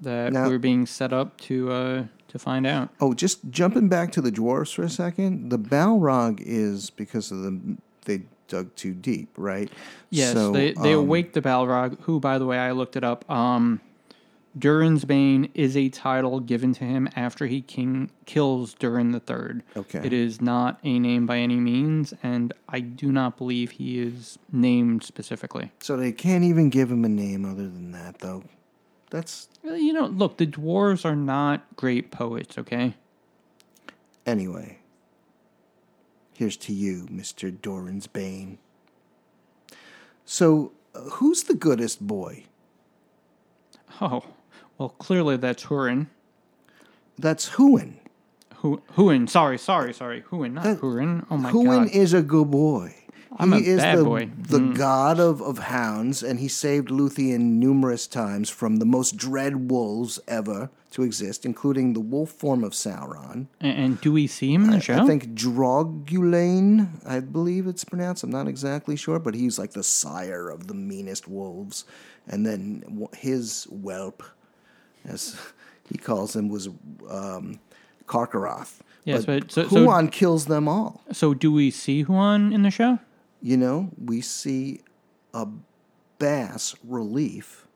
that 0.01 0.33
Now- 0.33 0.49
we're 0.49 0.59
being 0.59 0.87
set 0.87 1.13
up 1.13 1.39
to 1.43 1.71
uh, 1.73 2.05
to 2.29 2.39
find 2.39 2.67
out. 2.67 2.91
Oh, 3.01 3.15
just 3.15 3.51
jumping 3.51 3.89
back 3.89 4.13
to 4.13 4.21
the 4.21 4.33
dwarves 4.33 4.75
for 4.75 4.83
a 4.83 4.91
second. 4.91 5.51
The 5.51 5.59
Balrog 5.59 6.41
is 6.45 6.91
because 6.91 7.31
of 7.31 7.43
the 7.43 7.77
they 8.05 8.23
dug 8.49 8.75
too 8.77 8.93
deep, 8.93 9.31
right? 9.37 9.71
Yes, 10.11 10.35
So, 10.35 10.53
they 10.53 10.73
they 10.73 10.93
um, 10.93 11.01
awake 11.01 11.33
the 11.33 11.43
Balrog, 11.43 12.01
who, 12.03 12.21
by 12.21 12.39
the 12.39 12.47
way, 12.47 12.59
I 12.59 12.73
looked 12.73 12.97
it 12.97 13.05
up. 13.05 13.29
Um, 13.31 13.81
Durin's 14.57 15.05
Bane 15.05 15.51
is 15.55 15.77
a 15.77 15.89
title 15.89 16.39
given 16.39 16.73
to 16.75 16.85
him 16.85 17.09
after 17.17 17.47
he 17.47 17.61
king 17.61 18.11
kills 18.25 18.75
Durin 18.75 19.11
the 19.11 19.19
Third. 19.19 19.65
Okay. 19.77 20.01
It 20.05 20.13
is 20.13 20.41
not 20.41 20.79
a 20.85 20.99
name 20.99 21.27
by 21.27 21.39
any 21.39 21.57
means, 21.57 22.15
and 22.23 22.53
I 22.69 22.81
do 22.81 23.11
not 23.11 23.37
believe 23.37 23.73
he 23.73 23.99
is 24.01 24.39
named 24.53 25.03
specifically. 25.03 25.73
So 25.81 25.97
they 25.97 26.13
can't 26.13 26.45
even 26.45 26.71
give 26.71 26.91
him 26.91 27.05
a 27.05 27.09
name 27.09 27.45
other 27.45 27.65
than 27.65 27.91
that, 27.93 28.21
though. 28.21 28.45
That's 29.11 29.49
You 29.65 29.93
know, 29.93 30.07
look, 30.07 30.37
the 30.37 30.47
dwarves 30.47 31.05
are 31.05 31.17
not 31.17 31.65
great 31.77 32.11
poets, 32.11 32.57
okay? 32.59 32.95
anyway. 34.27 34.79
Here's 36.33 36.57
to 36.59 36.73
you, 36.73 37.07
Mister 37.11 37.51
Doran's 37.51 38.07
Bane. 38.07 38.59
So, 40.25 40.73
uh, 40.95 41.01
who's 41.01 41.45
the 41.45 41.55
goodest 41.55 42.05
boy? 42.07 42.45
Oh, 44.01 44.25
well, 44.79 44.91
clearly 44.91 45.37
that's 45.37 45.65
Hurin. 45.65 46.09
That's 47.19 47.51
Huan. 47.51 47.99
Hu- 48.57 48.83
Huan, 48.97 49.29
sorry, 49.29 49.59
sorry, 49.59 49.93
sorry. 49.93 50.23
Huan, 50.23 50.55
not 50.55 50.65
That- 50.65 50.81
Hurin. 50.81 51.27
Oh 51.31 51.37
my 51.37 51.51
Huan 51.51 51.65
god. 51.65 51.73
Huan 51.73 51.89
is 51.89 52.13
a 52.13 52.23
good 52.23 52.51
boy. 52.51 52.95
I'm 53.37 53.53
a 53.53 53.59
he 53.59 53.67
is 53.67 53.81
bad 53.81 53.99
the, 53.99 54.05
boy. 54.05 54.31
the 54.39 54.59
mm. 54.59 54.77
god 54.77 55.19
of, 55.19 55.43
of 55.43 55.59
hounds, 55.59 56.23
and 56.23 56.39
he 56.39 56.47
saved 56.47 56.89
Luthien 56.89 57.59
numerous 57.59 58.07
times 58.07 58.49
from 58.49 58.77
the 58.77 58.87
most 58.87 59.17
dread 59.17 59.69
wolves 59.71 60.21
ever 60.29 60.71
to 60.93 61.03
exist, 61.03 61.45
including 61.45 61.93
the 61.93 62.01
wolf 62.01 62.31
form 62.31 62.63
of 62.63 62.73
Sauron. 62.73 63.49
and, 63.61 63.79
and 63.79 64.01
do 64.01 64.13
we 64.13 64.29
see 64.29 64.55
him 64.55 64.65
in 64.65 64.71
the 64.71 64.81
show? 64.81 65.03
I 65.03 65.07
think 65.07 65.35
Draugluin, 65.35 67.05
I 67.05 67.19
believe 67.19 67.67
it's 67.67 67.83
pronounced. 67.83 68.23
I'm 68.23 68.31
not 68.31 68.47
exactly 68.47 68.95
sure, 68.95 69.19
but 69.19 69.35
he's 69.35 69.59
like 69.59 69.73
the 69.73 69.83
sire 69.83 70.49
of 70.49 70.69
the 70.69 70.75
meanest 70.75 71.27
wolves. 71.27 71.85
And 72.29 72.47
then 72.47 73.09
his 73.17 73.65
whelp, 73.65 74.23
as 75.07 75.37
he 75.91 75.99
calls 75.99 76.35
him, 76.35 76.49
was 76.49 76.69
um, 77.09 77.59
Carcharoth. 78.07 78.79
Yes, 79.05 79.27
but 79.27 79.51
so- 79.51 79.69
so- 79.69 79.85
Huan 79.85 80.09
kills 80.09 80.47
them 80.47 80.69
all. 80.69 81.03
So, 81.13 81.35
do 81.35 81.53
we 81.53 81.71
see 81.71 82.03
Huan 82.03 82.53
in 82.53 82.63
the 82.63 82.71
show? 82.71 82.99
You 83.43 83.57
know, 83.59 83.91
we 84.03 84.21
see 84.23 84.81
a 85.35 85.47
bass 86.19 86.75
relief 86.83 87.67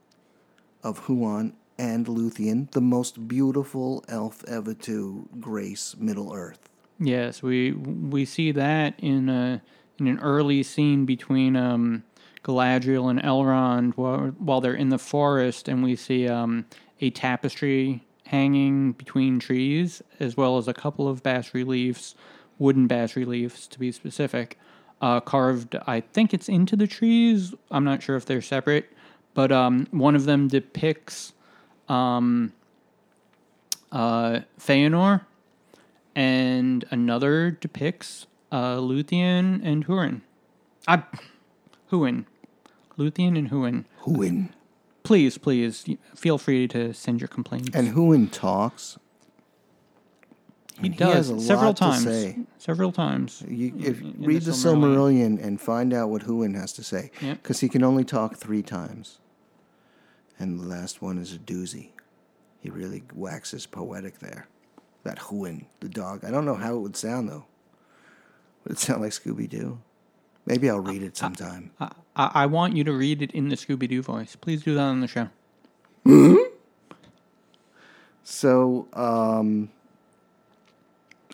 of 0.83 0.99
Huan 1.01 1.53
and 1.79 2.07
Luthien, 2.07 2.71
the 2.73 2.81
most 2.81 3.29
beautiful 3.29 4.03
elf 4.09 4.43
ever 4.49 4.73
to 4.75 5.29
grace 5.39 5.95
Middle 5.99 6.33
Earth. 6.35 6.69
Yes, 6.99 7.43
we 7.43 7.73
we 7.73 8.25
see 8.25 8.51
that 8.53 8.95
in 8.99 9.29
a 9.29 9.63
in 10.01 10.07
an 10.09 10.19
early 10.21 10.63
scene 10.63 11.05
between 11.05 11.55
um, 11.57 12.03
Galadriel 12.43 13.11
and 13.11 13.21
Elrond 13.23 13.93
while 13.97 14.29
while 14.39 14.61
they're 14.61 14.75
in 14.75 14.89
the 14.89 14.99
forest, 14.99 15.69
and 15.69 15.83
we 15.83 15.95
see 15.95 16.27
um, 16.27 16.65
a 17.01 17.11
tapestry 17.11 18.05
hanging 18.27 18.93
between 18.93 19.39
trees, 19.39 20.03
as 20.21 20.37
well 20.37 20.59
as 20.59 20.69
a 20.69 20.75
couple 20.75 21.09
of 21.09 21.23
bas 21.23 21.55
reliefs 21.55 22.15
wooden 22.59 22.87
bas 22.87 23.17
reliefs 23.17 23.67
to 23.69 23.79
be 23.79 23.93
specific, 23.93 24.59
uh, 25.01 25.21
carved. 25.21 25.77
I 25.87 26.01
think 26.01 26.35
it's 26.35 26.49
into 26.49 26.77
the 26.77 26.87
trees. 26.87 27.55
I'm 27.71 27.85
not 27.85 28.03
sure 28.03 28.17
if 28.17 28.27
they're 28.27 28.43
separate, 28.43 28.93
but 29.35 29.53
um, 29.53 29.87
one 29.91 30.17
of 30.17 30.25
them 30.25 30.49
depicts 30.49 31.33
um, 31.89 32.53
uh, 33.93 34.41
Feanor, 34.61 35.23
and 36.15 36.85
another 36.91 37.53
depicts 37.53 38.27
uh, 38.51 38.77
Luthien 38.77 39.61
and 39.65 39.87
Hurin. 39.87 40.23
I, 40.87 41.03
Huan, 41.91 42.27
Luthien 42.99 43.39
and 43.39 43.49
Huan. 43.49 43.87
Huan. 43.99 44.53
Please, 45.09 45.39
please 45.39 45.87
feel 46.15 46.37
free 46.37 46.69
to 46.69 46.93
send 46.93 47.19
your 47.23 47.29
complaints. 47.29 47.71
And 47.73 47.89
Huan 47.89 48.29
talks. 48.29 48.99
he 50.83 50.91
does 50.91 51.29
several 51.47 51.73
times. 51.73 52.35
Several 52.59 52.93
times. 52.93 53.43
You, 53.49 53.73
if 53.79 54.03
in 54.03 54.17
read 54.19 54.43
the 54.43 54.51
the 54.51 54.53
Silmarillion. 54.53 55.39
Silmarillion 55.39 55.43
and 55.45 55.59
find 55.61 55.95
out 55.95 56.11
what 56.11 56.23
Huan 56.25 56.53
has 56.55 56.75
to 56.75 56.83
say, 56.85 57.11
Yep. 57.23 57.43
because 57.43 57.61
he 57.61 57.71
can 57.71 57.83
only 57.83 58.05
talk 58.05 58.37
three 58.37 58.63
times, 58.63 59.19
and 60.39 60.61
the 60.61 60.65
last 60.67 61.01
one 61.01 61.17
is 61.17 61.33
a 61.33 61.39
doozy. 61.39 61.93
He 62.61 62.69
really 62.69 63.03
waxes 63.15 63.65
poetic 63.67 64.19
there. 64.19 64.47
That 65.05 65.19
Huan, 65.21 65.65
the 65.81 65.89
dog. 65.89 66.23
I 66.23 66.31
don't 66.31 66.45
know 66.45 66.57
how 66.57 66.75
it 66.77 66.81
would 66.81 66.97
sound 66.97 67.31
though. 67.31 67.47
Would 68.65 68.73
it 68.73 68.79
sound 68.79 69.01
like 69.01 69.13
Scooby 69.13 69.49
Doo? 69.49 69.79
Maybe 70.45 70.69
I'll 70.69 70.81
read 70.81 71.03
it 71.03 71.17
sometime. 71.17 71.71
I, 71.81 71.87
I 71.87 71.91
I 72.19 72.47
want 72.47 72.77
you 72.77 72.83
to 72.85 72.93
read 72.93 73.23
it 73.23 73.31
in 73.31 73.49
the 73.49 73.57
Scooby 73.57 73.89
Doo 73.89 74.03
voice. 74.03 74.37
Please 74.37 74.63
do 74.63 74.75
that 74.75 74.81
on 74.81 75.01
the 75.01 75.07
show. 75.07 75.29
So, 78.31 78.87
um, 78.93 79.71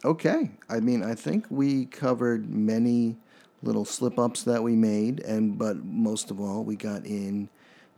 okay. 0.04 0.52
I 0.70 0.78
mean, 0.78 1.02
I 1.02 1.16
think 1.16 1.44
we 1.50 1.86
covered 1.86 2.48
many 2.48 3.16
little 3.64 3.84
slip 3.84 4.16
ups 4.16 4.44
that 4.44 4.62
we 4.62 4.76
made, 4.76 5.18
and 5.24 5.58
but 5.58 5.84
most 5.84 6.30
of 6.30 6.40
all, 6.40 6.62
we 6.62 6.76
got 6.76 7.04
in 7.04 7.48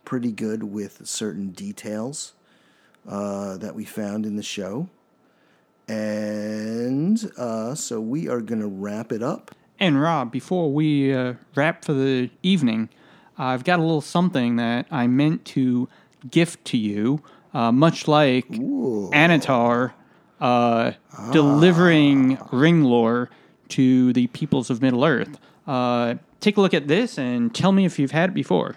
pretty 0.07 0.33
good 0.33 0.62
with 0.62 1.07
certain 1.07 1.51
details 1.51 2.33
uh, 3.07 3.59
that 3.59 3.75
we 3.75 3.85
found 3.85 4.25
in 4.25 4.37
the 4.37 4.42
show. 4.42 4.88
And 5.87 7.31
uh, 7.37 7.75
so 7.75 8.01
we 8.01 8.31
are 8.31 8.40
going 8.40 8.62
to 8.62 8.66
wrap 8.66 9.12
it 9.12 9.22
up. 9.22 9.55
And 9.78 10.00
Rob, 10.00 10.32
before 10.32 10.72
we 10.72 11.12
uh, 11.12 11.34
wrap 11.54 11.84
for 11.84 11.92
the 11.92 12.30
evening, 12.42 12.88
I've 13.36 13.64
got 13.64 13.78
a 13.78 13.82
little 13.82 14.00
something 14.00 14.56
that 14.56 14.86
I 14.90 15.06
meant 15.06 15.44
to 15.46 15.88
gift 16.30 16.64
to 16.66 16.78
you, 16.78 17.22
uh, 17.52 17.72
much 17.72 18.08
like 18.08 18.50
Ooh. 18.54 19.10
Annatar 19.12 19.92
uh, 20.40 20.92
delivering 21.32 22.38
ring 22.52 22.84
lore 22.84 23.30
to 23.68 24.12
the 24.12 24.26
peoples 24.28 24.70
of 24.70 24.80
Middle 24.80 25.04
Earth. 25.04 25.38
Uh, 25.66 26.14
take 26.40 26.56
a 26.56 26.60
look 26.60 26.74
at 26.74 26.88
this 26.88 27.18
and 27.18 27.54
tell 27.54 27.72
me 27.72 27.84
if 27.84 27.98
you've 27.98 28.12
had 28.12 28.30
it 28.30 28.34
before. 28.34 28.76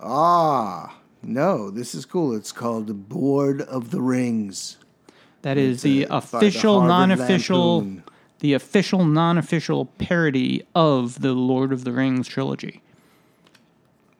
Ah, 0.00 0.98
no, 1.22 1.70
this 1.70 1.94
is 1.94 2.04
cool. 2.04 2.34
It's 2.34 2.52
called 2.52 2.86
the 2.86 2.94
Bored 2.94 3.62
of 3.62 3.90
the 3.90 4.02
Rings. 4.02 4.76
That 5.42 5.56
is 5.56 5.82
the 5.82 6.04
the 6.06 6.14
uh, 6.14 6.20
by 6.20 6.40
the 8.44 8.52
official, 8.52 9.02
the 9.02 9.34
official, 9.38 9.86
parody 9.96 10.62
of 10.74 11.22
the 11.22 11.32
Lord 11.32 11.72
of 11.72 11.84
the 11.84 11.92
Rings 11.92 12.28
trilogy. 12.28 12.82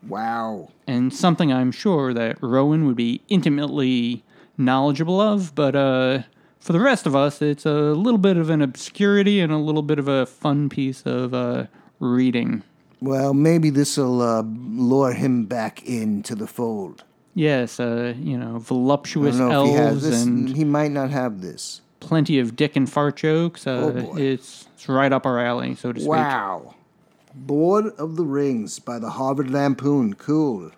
Wow. 0.08 0.70
and 0.86 1.12
something 1.12 1.52
I'm 1.52 1.70
sure 1.70 2.14
that 2.14 2.42
Rowan 2.42 2.86
would 2.86 2.96
be 2.96 3.20
intimately 3.28 4.24
knowledgeable 4.56 5.20
of. 5.20 5.54
But 5.54 5.76
uh, 5.76 6.22
for 6.58 6.72
the 6.72 6.80
rest 6.80 7.04
of 7.04 7.14
us, 7.14 7.42
it's 7.42 7.66
a 7.66 7.92
little 7.92 8.16
bit 8.16 8.38
of 8.38 8.48
an 8.48 8.62
obscurity 8.62 9.40
and 9.40 9.52
a 9.52 9.58
little 9.58 9.82
bit 9.82 9.98
of 9.98 10.08
a 10.08 10.24
fun 10.24 10.70
piece 10.70 11.02
of 11.04 11.34
uh, 11.34 11.66
reading. 12.00 12.62
Well, 13.02 13.34
maybe 13.34 13.68
this 13.68 13.98
will 13.98 14.22
uh, 14.22 14.40
lure 14.42 15.12
him 15.12 15.44
back 15.44 15.82
into 15.86 16.34
the 16.34 16.46
fold. 16.46 17.04
Yes, 17.34 17.78
uh, 17.78 18.14
you 18.18 18.38
know, 18.38 18.58
voluptuous 18.58 19.36
don't 19.36 19.50
know 19.50 19.64
if 19.66 19.70
he 19.70 19.76
elves 19.76 20.02
this. 20.08 20.22
and 20.22 20.48
He 20.48 20.64
might 20.64 20.92
not 20.92 21.10
have 21.10 21.42
this. 21.42 21.82
Plenty 22.04 22.38
of 22.38 22.54
dick 22.56 22.76
and 22.76 22.90
fart 22.90 23.16
jokes. 23.16 23.66
Uh, 23.66 23.92
Oh, 23.96 24.02
boy. 24.02 24.16
it's, 24.20 24.66
it's 24.74 24.88
right 24.88 25.12
up 25.12 25.26
our 25.26 25.38
alley, 25.44 25.74
so 25.74 25.92
to 25.92 26.00
speak. 26.00 26.10
Wow. 26.10 26.74
Bored 27.34 27.86
of 27.98 28.16
the 28.16 28.24
Rings 28.24 28.78
by 28.78 28.98
the 28.98 29.10
Harvard 29.10 29.50
Lampoon. 29.50 30.14
Cool. 30.14 30.70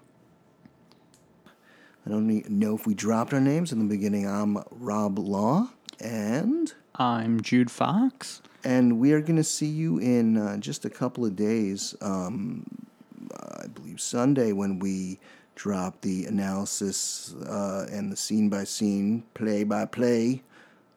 I 2.07 2.11
don't 2.11 2.49
know 2.49 2.75
if 2.75 2.87
we 2.87 2.95
dropped 2.95 3.35
our 3.35 3.41
names 3.41 3.73
in 3.73 3.79
the 3.81 3.85
beginning. 3.85 4.27
I'm 4.29 4.59
Rob 4.71 5.19
Law, 5.19 5.71
and 6.01 6.73
I'm 6.95 7.41
Jude 7.41 7.71
Fox. 7.71 8.41
and 8.65 9.01
we 9.01 9.13
are 9.13 9.21
going 9.21 9.37
to 9.37 9.45
see 9.45 9.67
you 9.67 9.99
in 9.99 10.37
uh, 10.37 10.57
just 10.59 10.85
a 10.85 10.91
couple 10.91 11.25
of 11.27 11.35
days. 11.35 11.95
Um, 12.01 12.65
I 13.37 13.67
believe 13.67 14.01
Sunday 14.01 14.53
when 14.53 14.79
we 14.79 15.19
drop 15.57 16.01
the 16.03 16.27
analysis 16.27 17.35
uh, 17.47 17.87
and 17.91 18.13
the 18.13 18.17
scene 18.17 18.49
by 18.49 18.63
scene, 18.65 19.25
play 19.35 19.65
by 19.65 19.85
play 19.85 20.43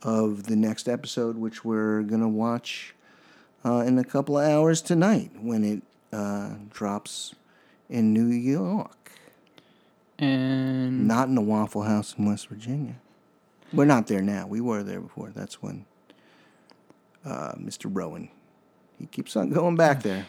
of 0.01 0.43
the 0.43 0.55
next 0.55 0.87
episode, 0.87 1.37
which 1.37 1.63
we're 1.65 2.01
going 2.03 2.21
to 2.21 2.27
watch 2.27 2.95
uh, 3.65 3.83
in 3.85 3.97
a 3.97 4.03
couple 4.03 4.37
of 4.37 4.47
hours 4.49 4.81
tonight 4.81 5.31
when 5.41 5.63
it 5.63 5.83
uh, 6.15 6.51
drops 6.69 7.35
in 7.89 8.13
New 8.13 8.27
York, 8.27 9.11
And 10.17 11.07
not 11.07 11.27
in 11.27 11.35
the 11.35 11.41
Waffle 11.41 11.83
House 11.83 12.15
in 12.17 12.25
West 12.25 12.47
Virginia. 12.47 12.95
We're 13.73 13.85
not 13.85 14.07
there 14.07 14.21
now. 14.21 14.47
We 14.47 14.61
were 14.61 14.83
there 14.83 15.01
before. 15.01 15.31
That's 15.35 15.61
when 15.61 15.85
uh, 17.25 17.53
Mr. 17.53 17.85
Rowan. 17.89 18.29
He 18.99 19.05
keeps 19.05 19.35
on 19.35 19.49
going 19.51 19.75
back 19.75 20.01
there. 20.03 20.25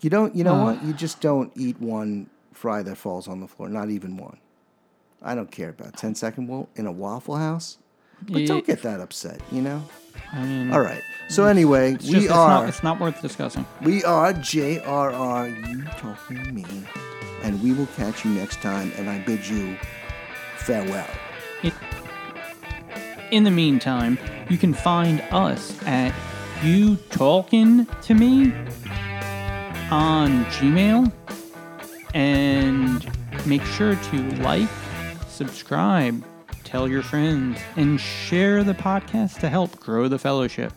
You 0.00 0.08
don't. 0.10 0.34
You 0.34 0.44
know 0.44 0.64
what? 0.64 0.82
You 0.84 0.92
just 0.92 1.20
don't 1.20 1.52
eat 1.56 1.80
one 1.80 2.30
fry 2.52 2.82
that 2.82 2.96
falls 2.96 3.28
on 3.28 3.40
the 3.40 3.46
floor. 3.48 3.68
Not 3.68 3.90
even 3.90 4.16
one. 4.16 4.38
I 5.22 5.34
don't 5.34 5.50
care 5.50 5.68
about 5.70 5.96
10 5.98 6.14
second 6.14 6.46
wo- 6.48 6.68
in 6.76 6.86
a 6.86 6.92
Waffle 6.92 7.36
House. 7.36 7.76
But 8.28 8.46
don't 8.46 8.66
get 8.66 8.82
that 8.82 9.00
upset. 9.00 9.40
You 9.50 9.62
know. 9.62 9.82
I 10.32 10.44
mean, 10.44 10.72
All 10.72 10.80
right. 10.80 11.02
So 11.28 11.44
anyway, 11.46 11.94
it's 11.94 12.04
we 12.06 12.12
just- 12.12 12.24
it's 12.26 12.34
are 12.34 12.48
not, 12.48 12.68
it's 12.68 12.82
not 12.82 13.00
worth 13.00 13.20
discussing. 13.22 13.64
we 13.82 14.04
are 14.04 14.32
JRR. 14.32 15.68
You 15.68 15.82
talking 15.98 16.44
to 16.44 16.52
me, 16.52 16.64
and 17.42 17.60
we 17.62 17.72
will 17.72 17.86
catch 17.96 18.24
you 18.24 18.30
next 18.32 18.60
time. 18.62 18.92
And 18.96 19.08
I 19.10 19.18
bid 19.20 19.46
you 19.46 19.76
farewell. 20.56 21.06
In 23.30 23.44
the 23.44 23.50
meantime, 23.50 24.18
you 24.48 24.58
can 24.58 24.74
find 24.74 25.20
us 25.30 25.80
at 25.86 26.12
You 26.64 26.96
Talking 27.10 27.86
to 28.02 28.14
Me 28.14 28.52
on 29.90 30.44
Gmail. 30.46 31.12
And 32.12 33.08
make 33.46 33.62
sure 33.62 33.94
to 33.94 34.30
like, 34.42 34.68
subscribe, 35.28 36.24
tell 36.70 36.86
your 36.86 37.02
friends, 37.02 37.58
and 37.74 38.00
share 38.00 38.62
the 38.62 38.74
podcast 38.74 39.40
to 39.40 39.48
help 39.48 39.80
grow 39.80 40.06
the 40.06 40.20
fellowship. 40.20 40.72